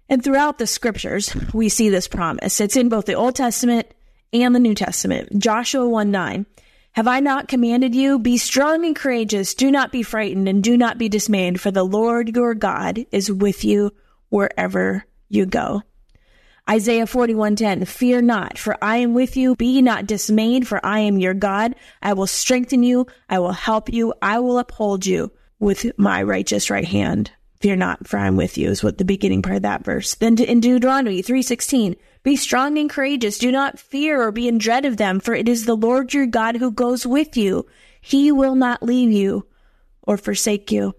And 0.10 0.24
throughout 0.24 0.58
the 0.58 0.68
scriptures, 0.68 1.36
we 1.54 1.70
see 1.70 1.90
this 1.90 2.08
promise. 2.08 2.60
It's 2.60 2.76
in 2.76 2.90
both 2.90 3.06
the 3.06 3.14
Old 3.14 3.36
Testament 3.36 3.88
and 4.34 4.54
the 4.54 4.60
New 4.60 4.76
Testament. 4.76 5.40
Joshua 5.40 5.88
1 5.88 6.12
9. 6.12 6.46
Have 6.94 7.08
I 7.08 7.22
not 7.22 7.48
commanded 7.48 7.96
you? 7.96 8.20
Be 8.20 8.38
strong 8.38 8.86
and 8.86 8.94
courageous. 8.94 9.54
Do 9.54 9.72
not 9.72 9.94
be 9.94 10.04
frightened 10.04 10.50
and 10.50 10.62
do 10.62 10.76
not 10.76 10.98
be 10.98 11.08
dismayed, 11.08 11.62
for 11.62 11.72
the 11.72 11.86
Lord 11.86 12.36
your 12.36 12.54
God 12.54 13.06
is 13.12 13.32
with 13.32 13.64
you 13.64 13.94
wherever 14.28 15.06
you 15.30 15.46
go. 15.46 15.84
Isaiah 16.70 17.06
41:10 17.06 17.88
Fear 17.88 18.22
not 18.22 18.58
for 18.58 18.78
I 18.82 18.98
am 18.98 19.14
with 19.14 19.36
you 19.36 19.56
be 19.56 19.82
not 19.82 20.06
dismayed 20.06 20.68
for 20.68 20.86
I 20.86 21.00
am 21.00 21.18
your 21.18 21.34
God 21.34 21.76
I 22.02 22.14
will 22.14 22.28
strengthen 22.28 22.84
you 22.84 23.08
I 23.30 23.40
will 23.40 23.52
help 23.52 23.92
you 23.92 24.14
I 24.22 24.40
will 24.40 24.60
uphold 24.60 25.06
you 25.06 25.32
with 25.62 25.98
my 25.98 26.22
righteous 26.22 26.70
right 26.70 26.86
hand 26.86 27.32
Fear 27.62 27.76
not 27.76 28.08
for 28.08 28.18
I 28.18 28.26
am 28.26 28.38
with 28.38 28.58
you 28.58 28.72
is 28.72 28.84
what 28.84 28.98
the 28.98 29.06
beginning 29.06 29.44
part 29.44 29.58
of 29.58 29.62
that 29.62 29.86
verse 29.86 30.16
then 30.16 30.38
in 30.40 30.60
Deuteronomy 30.60 31.22
3:16 31.22 31.96
Be 32.24 32.36
strong 32.36 32.78
and 32.78 32.90
courageous 32.90 33.38
do 33.38 33.52
not 33.52 33.80
fear 33.80 34.22
or 34.22 34.32
be 34.32 34.48
in 34.48 34.58
dread 34.58 34.84
of 34.84 34.98
them 34.98 35.20
for 35.20 35.34
it 35.34 35.48
is 35.48 35.66
the 35.66 35.78
Lord 35.78 36.14
your 36.14 36.26
God 36.26 36.58
who 36.58 36.72
goes 36.72 37.06
with 37.06 37.38
you 37.38 37.66
he 38.02 38.32
will 38.32 38.56
not 38.56 38.84
leave 38.84 39.12
you 39.12 39.46
or 40.02 40.18
forsake 40.18 40.72
you 40.72 40.96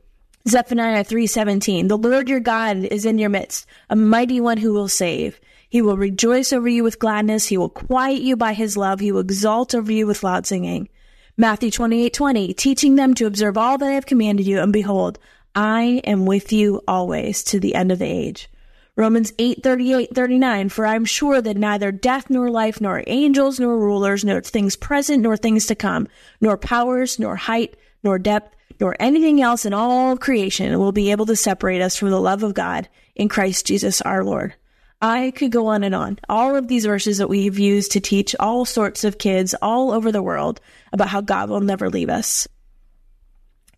Zephaniah 0.49 1.05
3:17 1.05 1.89
The 1.89 1.99
Lord 1.99 2.29
your 2.29 2.41
God 2.41 2.85
is 2.85 3.05
in 3.05 3.19
your 3.19 3.31
midst 3.31 3.67
a 3.91 3.97
mighty 3.97 4.41
one 4.41 4.59
who 4.59 4.73
will 4.73 4.89
save 4.89 5.39
he 5.73 5.81
will 5.81 5.97
rejoice 5.97 6.53
over 6.53 6.69
you 6.69 6.85
with 6.85 6.99
gladness. 6.99 7.47
He 7.47 7.57
will 7.57 7.71
quiet 7.71 8.21
you 8.21 8.37
by 8.37 8.53
his 8.53 8.77
love. 8.77 9.01
He 9.01 9.11
will 9.11 9.23
exalt 9.23 9.75
over 9.75 9.91
you 9.91 10.07
with 10.07 10.23
loud 10.23 10.47
singing. 10.47 10.91
Matthew 11.37 11.71
28, 11.71 12.13
20, 12.13 12.55
teaching 12.55 12.97
them 12.97 13.15
to 13.15 13.27
observe 13.27 13.57
all 13.57 13.79
that 13.79 13.89
I 13.89 13.93
have 13.93 14.05
commanded 14.05 14.47
you. 14.47 14.61
And 14.61 14.73
behold, 14.73 15.19
I 15.55 16.03
am 16.05 16.27
with 16.27 16.53
you 16.53 16.83
always 16.87 17.43
to 17.45 17.59
the 17.59 17.75
end 17.75 17.91
of 17.91 17.99
the 17.99 18.07
age. 18.07 18.51
Romans 18.97 19.33
8, 19.39 19.63
38, 19.63 20.15
39, 20.15 20.69
for 20.69 20.85
I 20.85 20.95
am 20.95 21.07
sure 21.07 21.41
that 21.41 21.57
neither 21.57 21.91
death 21.91 22.29
nor 22.29 22.51
life, 22.51 22.79
nor 22.83 23.03
angels, 23.07 23.59
nor 23.59 23.79
rulers, 23.79 24.23
nor 24.23 24.43
things 24.43 24.77
present, 24.77 25.23
nor 25.23 25.39
things 25.39 25.65
to 25.67 25.75
come, 25.75 26.07
nor 26.43 26.59
powers, 26.59 27.19
nor 27.19 27.37
height, 27.37 27.77
nor 28.03 28.19
depth, 28.19 28.55
nor 28.79 28.95
anything 29.01 29.41
else 29.41 29.65
in 29.65 29.73
all 29.73 30.19
creation 30.19 30.79
will 30.79 30.93
be 30.93 31.11
able 31.11 31.25
to 31.25 31.37
separate 31.37 31.81
us 31.81 31.97
from 31.97 32.11
the 32.11 32.21
love 32.21 32.43
of 32.43 32.53
God 32.53 32.91
in 33.15 33.31
Christ 33.31 33.67
Jesus 33.67 34.03
our 34.03 34.23
Lord. 34.23 34.55
I 35.03 35.33
could 35.33 35.51
go 35.51 35.67
on 35.67 35.83
and 35.83 35.97
on. 35.97 36.21
All 36.29 36.55
of 36.55 36.69
these 36.69 36.87
verses 36.87 37.19
that 37.19 37.29
we've 37.29 37.59
used 37.59 37.91
to 37.93 38.01
teach 38.01 38.37
all 38.39 38.65
sorts 38.65 39.03
of 39.03 39.19
kids 39.19 39.53
all 39.61 39.91
over 39.91 40.13
the 40.13 40.23
world 40.23 40.61
about 40.93 41.09
how 41.09 41.21
God 41.21 41.51
will 41.51 41.61
never 41.61 41.91
leave 41.91 42.09
us. 42.09 42.47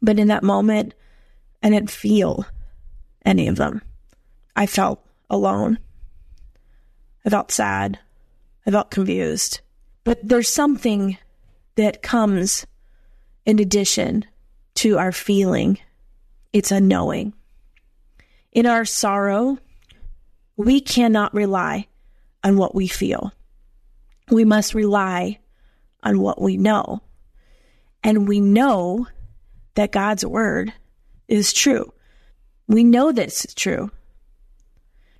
But 0.02 0.18
in 0.18 0.28
that 0.28 0.42
moment, 0.42 0.92
I 1.62 1.70
didn't 1.70 1.90
feel 1.90 2.44
any 3.24 3.48
of 3.48 3.56
them. 3.56 3.80
I 4.54 4.66
felt 4.66 5.02
alone. 5.30 5.78
I 7.24 7.30
felt 7.30 7.50
sad. 7.50 7.98
I 8.66 8.70
felt 8.70 8.90
confused. 8.90 9.62
But 10.04 10.18
there's 10.22 10.50
something 10.50 11.16
that 11.76 12.02
comes 12.02 12.66
in 13.46 13.58
addition 13.58 14.26
to 14.74 14.98
our 14.98 15.10
feeling. 15.10 15.78
It's 16.52 16.70
a 16.70 16.80
knowing. 16.80 17.32
In 18.52 18.66
our 18.66 18.84
sorrow, 18.84 19.58
we 20.56 20.80
cannot 20.80 21.34
rely 21.34 21.88
on 22.42 22.56
what 22.56 22.74
we 22.74 22.86
feel. 22.86 23.32
We 24.30 24.44
must 24.44 24.74
rely 24.74 25.40
on 26.02 26.20
what 26.20 26.40
we 26.40 26.56
know. 26.56 27.00
And 28.02 28.28
we 28.28 28.40
know 28.40 29.06
that 29.74 29.92
God's 29.92 30.24
word 30.24 30.72
is 31.28 31.52
true. 31.52 31.92
We 32.68 32.84
know 32.84 33.12
this 33.12 33.44
is 33.44 33.54
true. 33.54 33.90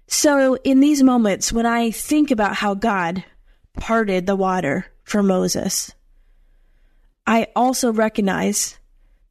So, 0.07 0.57
in 0.65 0.81
these 0.81 1.03
moments, 1.03 1.53
when 1.53 1.67
I 1.67 1.91
think 1.91 2.31
about 2.31 2.55
how 2.55 2.75
God 2.75 3.25
parted 3.73 4.27
the 4.27 4.37
water 4.37 4.87
for 5.03 5.23
Moses, 5.23 5.93
I 7.27 7.49
also 7.57 7.91
recognize 7.93 8.79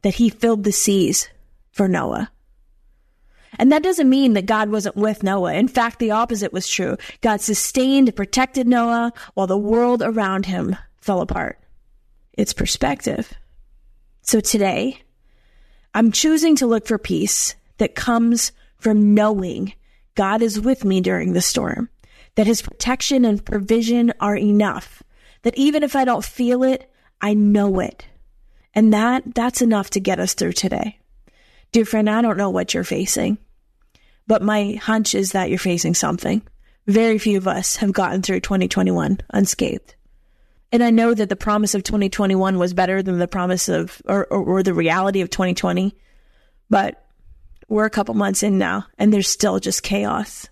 that 0.02 0.16
he 0.16 0.30
filled 0.30 0.64
the 0.64 0.72
seas 0.72 1.30
for 1.72 1.88
Noah. 1.88 2.32
And 3.60 3.72
that 3.72 3.84
doesn't 3.84 4.10
mean 4.10 4.34
that 4.34 4.46
God 4.46 4.70
wasn't 4.70 4.96
with 4.96 5.24
Noah. 5.24 5.54
In 5.54 5.68
fact, 5.68 6.00
the 6.00 6.12
opposite 6.12 6.54
was 6.54 6.68
true. 6.68 6.98
God 7.22 7.42
sustained 7.42 8.08
and 8.10 8.16
protected 8.16 8.68
Noah 8.68 9.14
while 9.34 9.48
the 9.48 9.58
world 9.58 10.02
around 10.02 10.46
him 10.46 10.76
fell 10.98 11.22
apart. 11.22 11.60
It's 12.34 12.54
perspective. 12.54 13.34
So 14.22 14.40
today, 14.40 15.02
I'm 15.94 16.12
choosing 16.12 16.56
to 16.58 16.68
look 16.68 16.88
for 16.88 16.98
peace 16.98 17.56
that 17.78 17.96
comes 17.96 18.52
from 18.78 19.14
knowing 19.14 19.74
God 20.16 20.42
is 20.42 20.60
with 20.60 20.84
me 20.86 21.02
during 21.02 21.34
the 21.34 21.42
storm, 21.42 21.90
that 22.36 22.48
his 22.48 22.62
protection 22.62 23.26
and 23.26 23.44
provision 23.44 24.14
are 24.20 24.36
enough, 24.36 25.04
that 25.44 25.58
even 25.58 25.84
if 25.84 25.96
I 25.96 26.06
don't 26.06 26.24
feel 26.24 26.64
it, 26.64 26.90
I 27.22 27.34
know 27.34 27.80
it. 27.80 28.06
And 28.74 28.94
that, 28.94 29.36
that's 29.36 29.62
enough 29.62 29.90
to 29.92 30.00
get 30.00 30.20
us 30.20 30.34
through 30.34 30.54
today. 30.54 31.00
Dear 31.74 31.86
friend, 31.86 32.08
I 32.08 32.22
don't 32.22 32.38
know 32.38 32.52
what 32.52 32.76
you're 32.76 32.84
facing, 32.84 33.40
but 34.28 34.44
my 34.44 34.74
hunch 34.74 35.16
is 35.16 35.32
that 35.32 35.50
you're 35.50 35.58
facing 35.58 35.96
something. 35.96 36.44
Very 36.86 37.18
few 37.18 37.36
of 37.40 37.48
us 37.48 37.78
have 37.78 37.92
gotten 37.92 38.22
through 38.22 38.42
2021 38.42 39.18
unscathed. 39.32 39.96
And 40.72 40.84
I 40.84 40.92
know 40.92 41.16
that 41.16 41.30
the 41.30 41.36
promise 41.36 41.74
of 41.74 41.82
2021 41.82 42.60
was 42.60 42.76
better 42.76 43.02
than 43.02 43.18
the 43.18 43.28
promise 43.28 43.70
of, 43.70 44.00
or, 44.06 44.28
or, 44.28 44.44
or 44.44 44.64
the 44.64 44.76
reality 44.76 45.22
of 45.22 45.32
2020, 45.32 45.96
but 46.70 47.04
we're 47.68 47.86
a 47.86 47.90
couple 47.90 48.14
months 48.14 48.44
in 48.44 48.60
now 48.60 48.86
and 49.00 49.12
there's 49.12 49.28
still 49.28 49.60
just 49.60 49.82
chaos. 49.82 50.48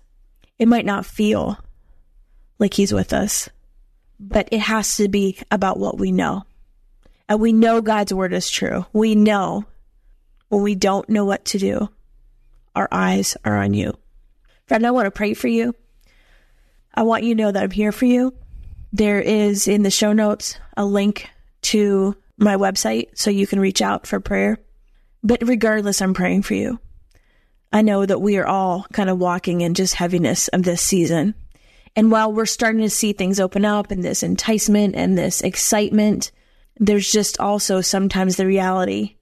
It 0.58 0.66
might 0.66 0.86
not 0.86 1.06
feel 1.06 1.56
like 2.58 2.74
he's 2.74 2.92
with 2.92 3.12
us, 3.12 3.48
but 4.18 4.48
it 4.50 4.60
has 4.60 4.96
to 4.96 5.06
be 5.06 5.38
about 5.52 5.78
what 5.78 5.98
we 5.98 6.10
know. 6.10 6.42
And 7.28 7.38
we 7.40 7.52
know 7.52 7.80
God's 7.80 8.12
word 8.12 8.32
is 8.32 8.50
true. 8.50 8.86
We 8.92 9.14
know 9.14 9.66
when 10.52 10.62
we 10.62 10.74
don't 10.74 11.08
know 11.08 11.24
what 11.24 11.46
to 11.46 11.58
do, 11.58 11.88
our 12.76 12.86
eyes 12.92 13.38
are 13.42 13.56
on 13.56 13.72
you. 13.72 13.96
Friend, 14.66 14.86
I 14.86 14.90
want 14.90 15.06
to 15.06 15.10
pray 15.10 15.32
for 15.32 15.48
you. 15.48 15.74
I 16.94 17.04
want 17.04 17.24
you 17.24 17.34
to 17.34 17.42
know 17.42 17.50
that 17.50 17.62
I'm 17.62 17.70
here 17.70 17.90
for 17.90 18.04
you. 18.04 18.34
There 18.92 19.18
is 19.18 19.66
in 19.66 19.82
the 19.82 19.90
show 19.90 20.12
notes 20.12 20.58
a 20.76 20.84
link 20.84 21.30
to 21.62 22.14
my 22.36 22.56
website 22.56 23.16
so 23.16 23.30
you 23.30 23.46
can 23.46 23.60
reach 23.60 23.80
out 23.80 24.06
for 24.06 24.20
prayer. 24.20 24.58
But 25.22 25.48
regardless, 25.48 26.02
I'm 26.02 26.12
praying 26.12 26.42
for 26.42 26.52
you. 26.52 26.78
I 27.72 27.80
know 27.80 28.04
that 28.04 28.20
we 28.20 28.36
are 28.36 28.46
all 28.46 28.84
kind 28.92 29.08
of 29.08 29.18
walking 29.18 29.62
in 29.62 29.72
just 29.72 29.94
heaviness 29.94 30.48
of 30.48 30.64
this 30.64 30.82
season. 30.82 31.34
And 31.96 32.10
while 32.10 32.30
we're 32.30 32.44
starting 32.44 32.82
to 32.82 32.90
see 32.90 33.14
things 33.14 33.40
open 33.40 33.64
up 33.64 33.90
and 33.90 34.04
this 34.04 34.22
enticement 34.22 34.96
and 34.96 35.16
this 35.16 35.40
excitement, 35.40 36.30
there's 36.78 37.10
just 37.10 37.40
also 37.40 37.80
sometimes 37.80 38.36
the 38.36 38.46
reality 38.46 39.16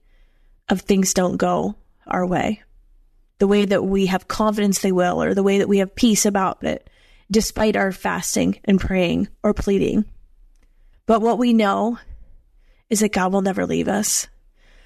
of 0.71 0.81
things 0.81 1.13
don't 1.13 1.37
go 1.37 1.75
our 2.07 2.25
way, 2.25 2.63
the 3.37 3.47
way 3.47 3.65
that 3.65 3.83
we 3.83 4.07
have 4.07 4.27
confidence 4.27 4.79
they 4.79 4.91
will, 4.91 5.21
or 5.21 5.35
the 5.35 5.43
way 5.43 5.59
that 5.59 5.69
we 5.69 5.77
have 5.79 5.93
peace 5.93 6.25
about 6.25 6.63
it, 6.63 6.89
despite 7.29 7.75
our 7.75 7.91
fasting 7.91 8.59
and 8.63 8.79
praying 8.79 9.27
or 9.43 9.53
pleading. 9.53 10.05
But 11.05 11.21
what 11.21 11.37
we 11.37 11.53
know 11.53 11.99
is 12.89 13.01
that 13.01 13.11
God 13.11 13.33
will 13.33 13.41
never 13.41 13.65
leave 13.65 13.87
us. 13.87 14.27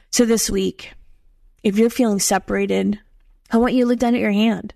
So 0.09 0.25
this 0.25 0.49
week, 0.49 0.93
if 1.63 1.77
you're 1.77 1.89
feeling 1.89 2.19
separated, 2.19 2.99
I 3.51 3.57
want 3.57 3.73
you 3.73 3.83
to 3.83 3.87
look 3.87 3.99
down 3.99 4.15
at 4.15 4.21
your 4.21 4.31
hand. 4.31 4.73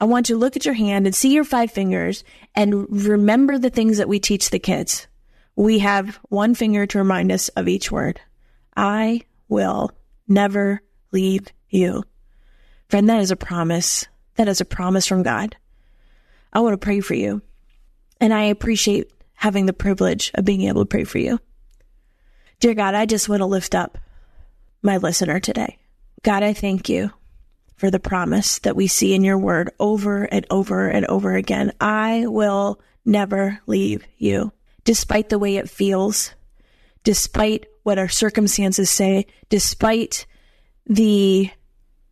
I 0.00 0.06
want 0.06 0.28
you 0.28 0.34
to 0.34 0.40
look 0.40 0.56
at 0.56 0.64
your 0.64 0.74
hand 0.74 1.06
and 1.06 1.14
see 1.14 1.32
your 1.32 1.44
five 1.44 1.70
fingers 1.70 2.24
and 2.56 2.86
remember 3.06 3.58
the 3.58 3.70
things 3.70 3.98
that 3.98 4.08
we 4.08 4.18
teach 4.18 4.50
the 4.50 4.58
kids. 4.58 5.06
We 5.54 5.78
have 5.80 6.18
one 6.28 6.56
finger 6.56 6.86
to 6.86 6.98
remind 6.98 7.30
us 7.30 7.48
of 7.50 7.68
each 7.68 7.92
word. 7.92 8.20
I 8.76 9.22
will 9.48 9.92
never 10.32 10.82
leave 11.12 11.46
you. 11.68 12.04
Friend, 12.88 13.08
that 13.08 13.20
is 13.20 13.30
a 13.30 13.36
promise. 13.36 14.06
That 14.36 14.48
is 14.48 14.60
a 14.60 14.64
promise 14.64 15.06
from 15.06 15.22
God. 15.22 15.56
I 16.52 16.60
want 16.60 16.74
to 16.74 16.84
pray 16.84 17.00
for 17.00 17.14
you. 17.14 17.42
And 18.20 18.32
I 18.32 18.44
appreciate 18.44 19.10
having 19.34 19.66
the 19.66 19.72
privilege 19.72 20.30
of 20.34 20.44
being 20.44 20.62
able 20.62 20.82
to 20.82 20.88
pray 20.88 21.04
for 21.04 21.18
you. 21.18 21.40
Dear 22.60 22.74
God, 22.74 22.94
I 22.94 23.06
just 23.06 23.28
want 23.28 23.40
to 23.40 23.46
lift 23.46 23.74
up 23.74 23.98
my 24.82 24.98
listener 24.98 25.40
today. 25.40 25.78
God, 26.22 26.42
I 26.42 26.52
thank 26.52 26.88
you 26.88 27.10
for 27.76 27.90
the 27.90 27.98
promise 27.98 28.60
that 28.60 28.76
we 28.76 28.86
see 28.86 29.14
in 29.14 29.24
your 29.24 29.38
word 29.38 29.70
over 29.80 30.24
and 30.24 30.46
over 30.50 30.88
and 30.88 31.04
over 31.06 31.34
again. 31.34 31.72
I 31.80 32.26
will 32.26 32.80
never 33.04 33.58
leave 33.66 34.04
you, 34.18 34.52
despite 34.84 35.28
the 35.28 35.38
way 35.38 35.56
it 35.56 35.68
feels, 35.68 36.32
despite 37.04 37.66
what 37.82 37.98
our 37.98 38.08
circumstances 38.08 38.90
say, 38.90 39.26
despite 39.48 40.26
the 40.86 41.50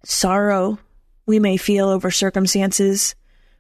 sorrow 0.05 0.79
we 1.27 1.39
may 1.39 1.57
feel 1.57 1.89
over 1.89 2.11
circumstances. 2.11 3.15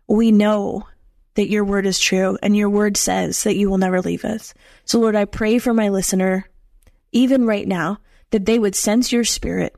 We 0.08 0.32
know 0.32 0.88
that 1.34 1.48
your 1.48 1.64
word 1.64 1.86
is 1.86 2.00
true 2.00 2.36
and 2.42 2.56
your 2.56 2.68
word 2.68 2.96
says 2.96 3.44
that 3.44 3.56
you 3.56 3.70
will 3.70 3.78
never 3.78 4.02
leave 4.02 4.24
us. 4.24 4.52
So 4.84 4.98
Lord, 4.98 5.14
I 5.14 5.24
pray 5.24 5.58
for 5.58 5.72
my 5.72 5.88
listener, 5.88 6.50
even 7.12 7.46
right 7.46 7.68
now, 7.68 7.98
that 8.30 8.44
they 8.44 8.58
would 8.58 8.74
sense 8.74 9.12
your 9.12 9.22
spirit, 9.22 9.76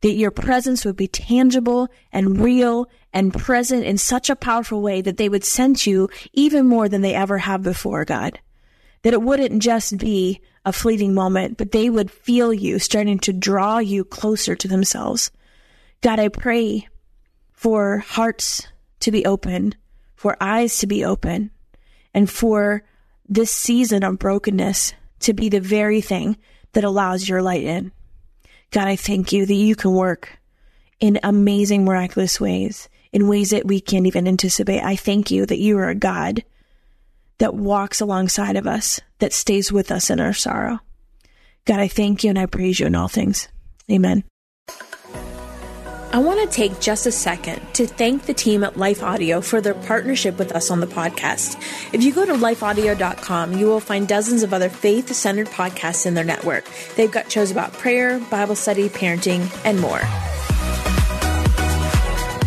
that 0.00 0.14
your 0.14 0.30
presence 0.30 0.84
would 0.84 0.96
be 0.96 1.08
tangible 1.08 1.88
and 2.10 2.40
real 2.40 2.88
and 3.12 3.34
present 3.34 3.84
in 3.84 3.98
such 3.98 4.30
a 4.30 4.36
powerful 4.36 4.80
way 4.80 5.02
that 5.02 5.18
they 5.18 5.28
would 5.28 5.44
sense 5.44 5.86
you 5.86 6.08
even 6.32 6.66
more 6.66 6.88
than 6.88 7.02
they 7.02 7.14
ever 7.14 7.38
have 7.38 7.62
before, 7.62 8.04
God. 8.04 8.40
That 9.02 9.12
it 9.12 9.22
wouldn't 9.22 9.62
just 9.62 9.98
be 9.98 10.40
a 10.66 10.72
fleeting 10.72 11.14
moment, 11.14 11.56
but 11.56 11.70
they 11.70 11.88
would 11.88 12.10
feel 12.10 12.52
you 12.52 12.80
starting 12.80 13.20
to 13.20 13.32
draw 13.32 13.78
you 13.78 14.04
closer 14.04 14.56
to 14.56 14.66
themselves. 14.66 15.30
God, 16.02 16.18
I 16.18 16.28
pray 16.28 16.88
for 17.52 17.98
hearts 17.98 18.66
to 19.00 19.12
be 19.12 19.24
open, 19.24 19.76
for 20.16 20.36
eyes 20.40 20.78
to 20.78 20.88
be 20.88 21.04
open, 21.04 21.52
and 22.12 22.28
for 22.28 22.82
this 23.28 23.52
season 23.52 24.02
of 24.02 24.18
brokenness 24.18 24.92
to 25.20 25.32
be 25.32 25.48
the 25.48 25.60
very 25.60 26.00
thing 26.00 26.36
that 26.72 26.84
allows 26.84 27.28
your 27.28 27.42
light 27.42 27.62
in. 27.62 27.92
God, 28.72 28.88
I 28.88 28.96
thank 28.96 29.32
you 29.32 29.46
that 29.46 29.54
you 29.54 29.76
can 29.76 29.92
work 29.92 30.38
in 30.98 31.20
amazing, 31.22 31.84
miraculous 31.84 32.40
ways, 32.40 32.88
in 33.12 33.28
ways 33.28 33.50
that 33.50 33.66
we 33.66 33.80
can't 33.80 34.06
even 34.06 34.26
anticipate. 34.26 34.82
I 34.82 34.96
thank 34.96 35.30
you 35.30 35.46
that 35.46 35.60
you 35.60 35.78
are 35.78 35.88
a 35.88 35.94
God 35.94 36.42
that 37.38 37.54
walks 37.54 38.00
alongside 38.00 38.56
of 38.56 38.66
us, 38.66 39.00
that 39.18 39.32
stays 39.32 39.72
with 39.72 39.90
us 39.90 40.10
in 40.10 40.20
our 40.20 40.32
sorrow. 40.32 40.80
God, 41.64 41.80
I 41.80 41.88
thank 41.88 42.24
you 42.24 42.30
and 42.30 42.38
I 42.38 42.46
praise 42.46 42.80
you 42.80 42.86
in 42.86 42.94
all 42.94 43.08
things. 43.08 43.48
Amen. 43.90 44.24
I 46.12 46.18
want 46.18 46.40
to 46.40 46.46
take 46.46 46.80
just 46.80 47.04
a 47.04 47.12
second 47.12 47.60
to 47.74 47.86
thank 47.86 48.22
the 48.22 48.32
team 48.32 48.64
at 48.64 48.78
Life 48.78 49.02
Audio 49.02 49.40
for 49.40 49.60
their 49.60 49.74
partnership 49.74 50.38
with 50.38 50.52
us 50.52 50.70
on 50.70 50.80
the 50.80 50.86
podcast. 50.86 51.60
If 51.92 52.02
you 52.02 52.12
go 52.12 52.24
to 52.24 52.32
lifeaudio.com, 52.32 53.58
you 53.58 53.66
will 53.66 53.80
find 53.80 54.08
dozens 54.08 54.42
of 54.42 54.54
other 54.54 54.70
faith 54.70 55.12
centered 55.14 55.48
podcasts 55.48 56.06
in 56.06 56.14
their 56.14 56.24
network. 56.24 56.64
They've 56.94 57.10
got 57.10 57.30
shows 57.30 57.50
about 57.50 57.72
prayer, 57.74 58.18
Bible 58.30 58.54
study, 58.54 58.88
parenting, 58.88 59.50
and 59.64 59.78
more. 59.80 59.98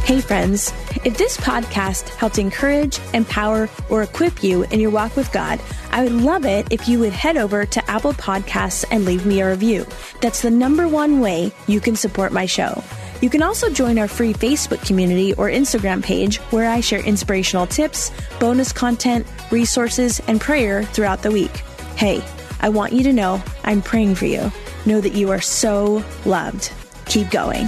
Hey, 0.06 0.22
friends, 0.22 0.72
if 1.06 1.18
this 1.18 1.38
podcast 1.38 2.10
helped 2.10 2.38
encourage, 2.38 3.00
empower, 3.14 3.70
or 3.90 4.04
equip 4.04 4.44
you 4.44 4.64
in 4.64 4.80
your 4.80 4.92
walk 4.92 5.16
with 5.16 5.32
God, 5.32 5.62
I 5.92 6.04
would 6.04 6.12
love 6.12 6.46
it 6.46 6.68
if 6.72 6.90
you 6.90 7.00
would 7.00 7.14
head 7.14 7.38
over 7.38 7.66
to 7.66 7.90
Apple 7.90 8.14
Podcasts 8.14 8.84
and 8.92 9.06
leave 9.06 9.26
me 9.26 9.40
a 9.40 9.50
review. 9.50 9.86
That's 10.22 10.42
the 10.42 10.52
number 10.52 10.88
one 10.88 11.22
way 11.22 11.54
you 11.68 11.80
can 11.80 11.96
support 11.96 12.34
my 12.34 12.46
show. 12.46 12.84
You 13.22 13.30
can 13.30 13.42
also 13.42 13.70
join 13.70 13.98
our 13.98 14.08
free 14.08 14.34
Facebook 14.34 14.86
community 14.86 15.34
or 15.34 15.48
Instagram 15.48 16.04
page 16.04 16.38
where 16.52 16.70
I 16.70 16.80
share 16.82 17.06
inspirational 17.06 17.68
tips, 17.68 18.12
bonus 18.40 18.72
content, 18.72 19.26
resources, 19.52 20.22
and 20.28 20.40
prayer 20.40 20.84
throughout 20.84 21.22
the 21.22 21.32
week. 21.32 21.56
Hey, 21.96 22.24
I 22.62 22.70
want 22.70 22.94
you 22.94 23.04
to 23.04 23.14
know 23.14 23.42
I'm 23.64 23.82
praying 23.82 24.16
for 24.16 24.26
you. 24.26 24.52
Know 24.86 25.02
that 25.02 25.14
you 25.14 25.32
are 25.32 25.42
so 25.42 26.04
loved. 26.26 26.72
Keep 27.06 27.32
going. 27.32 27.68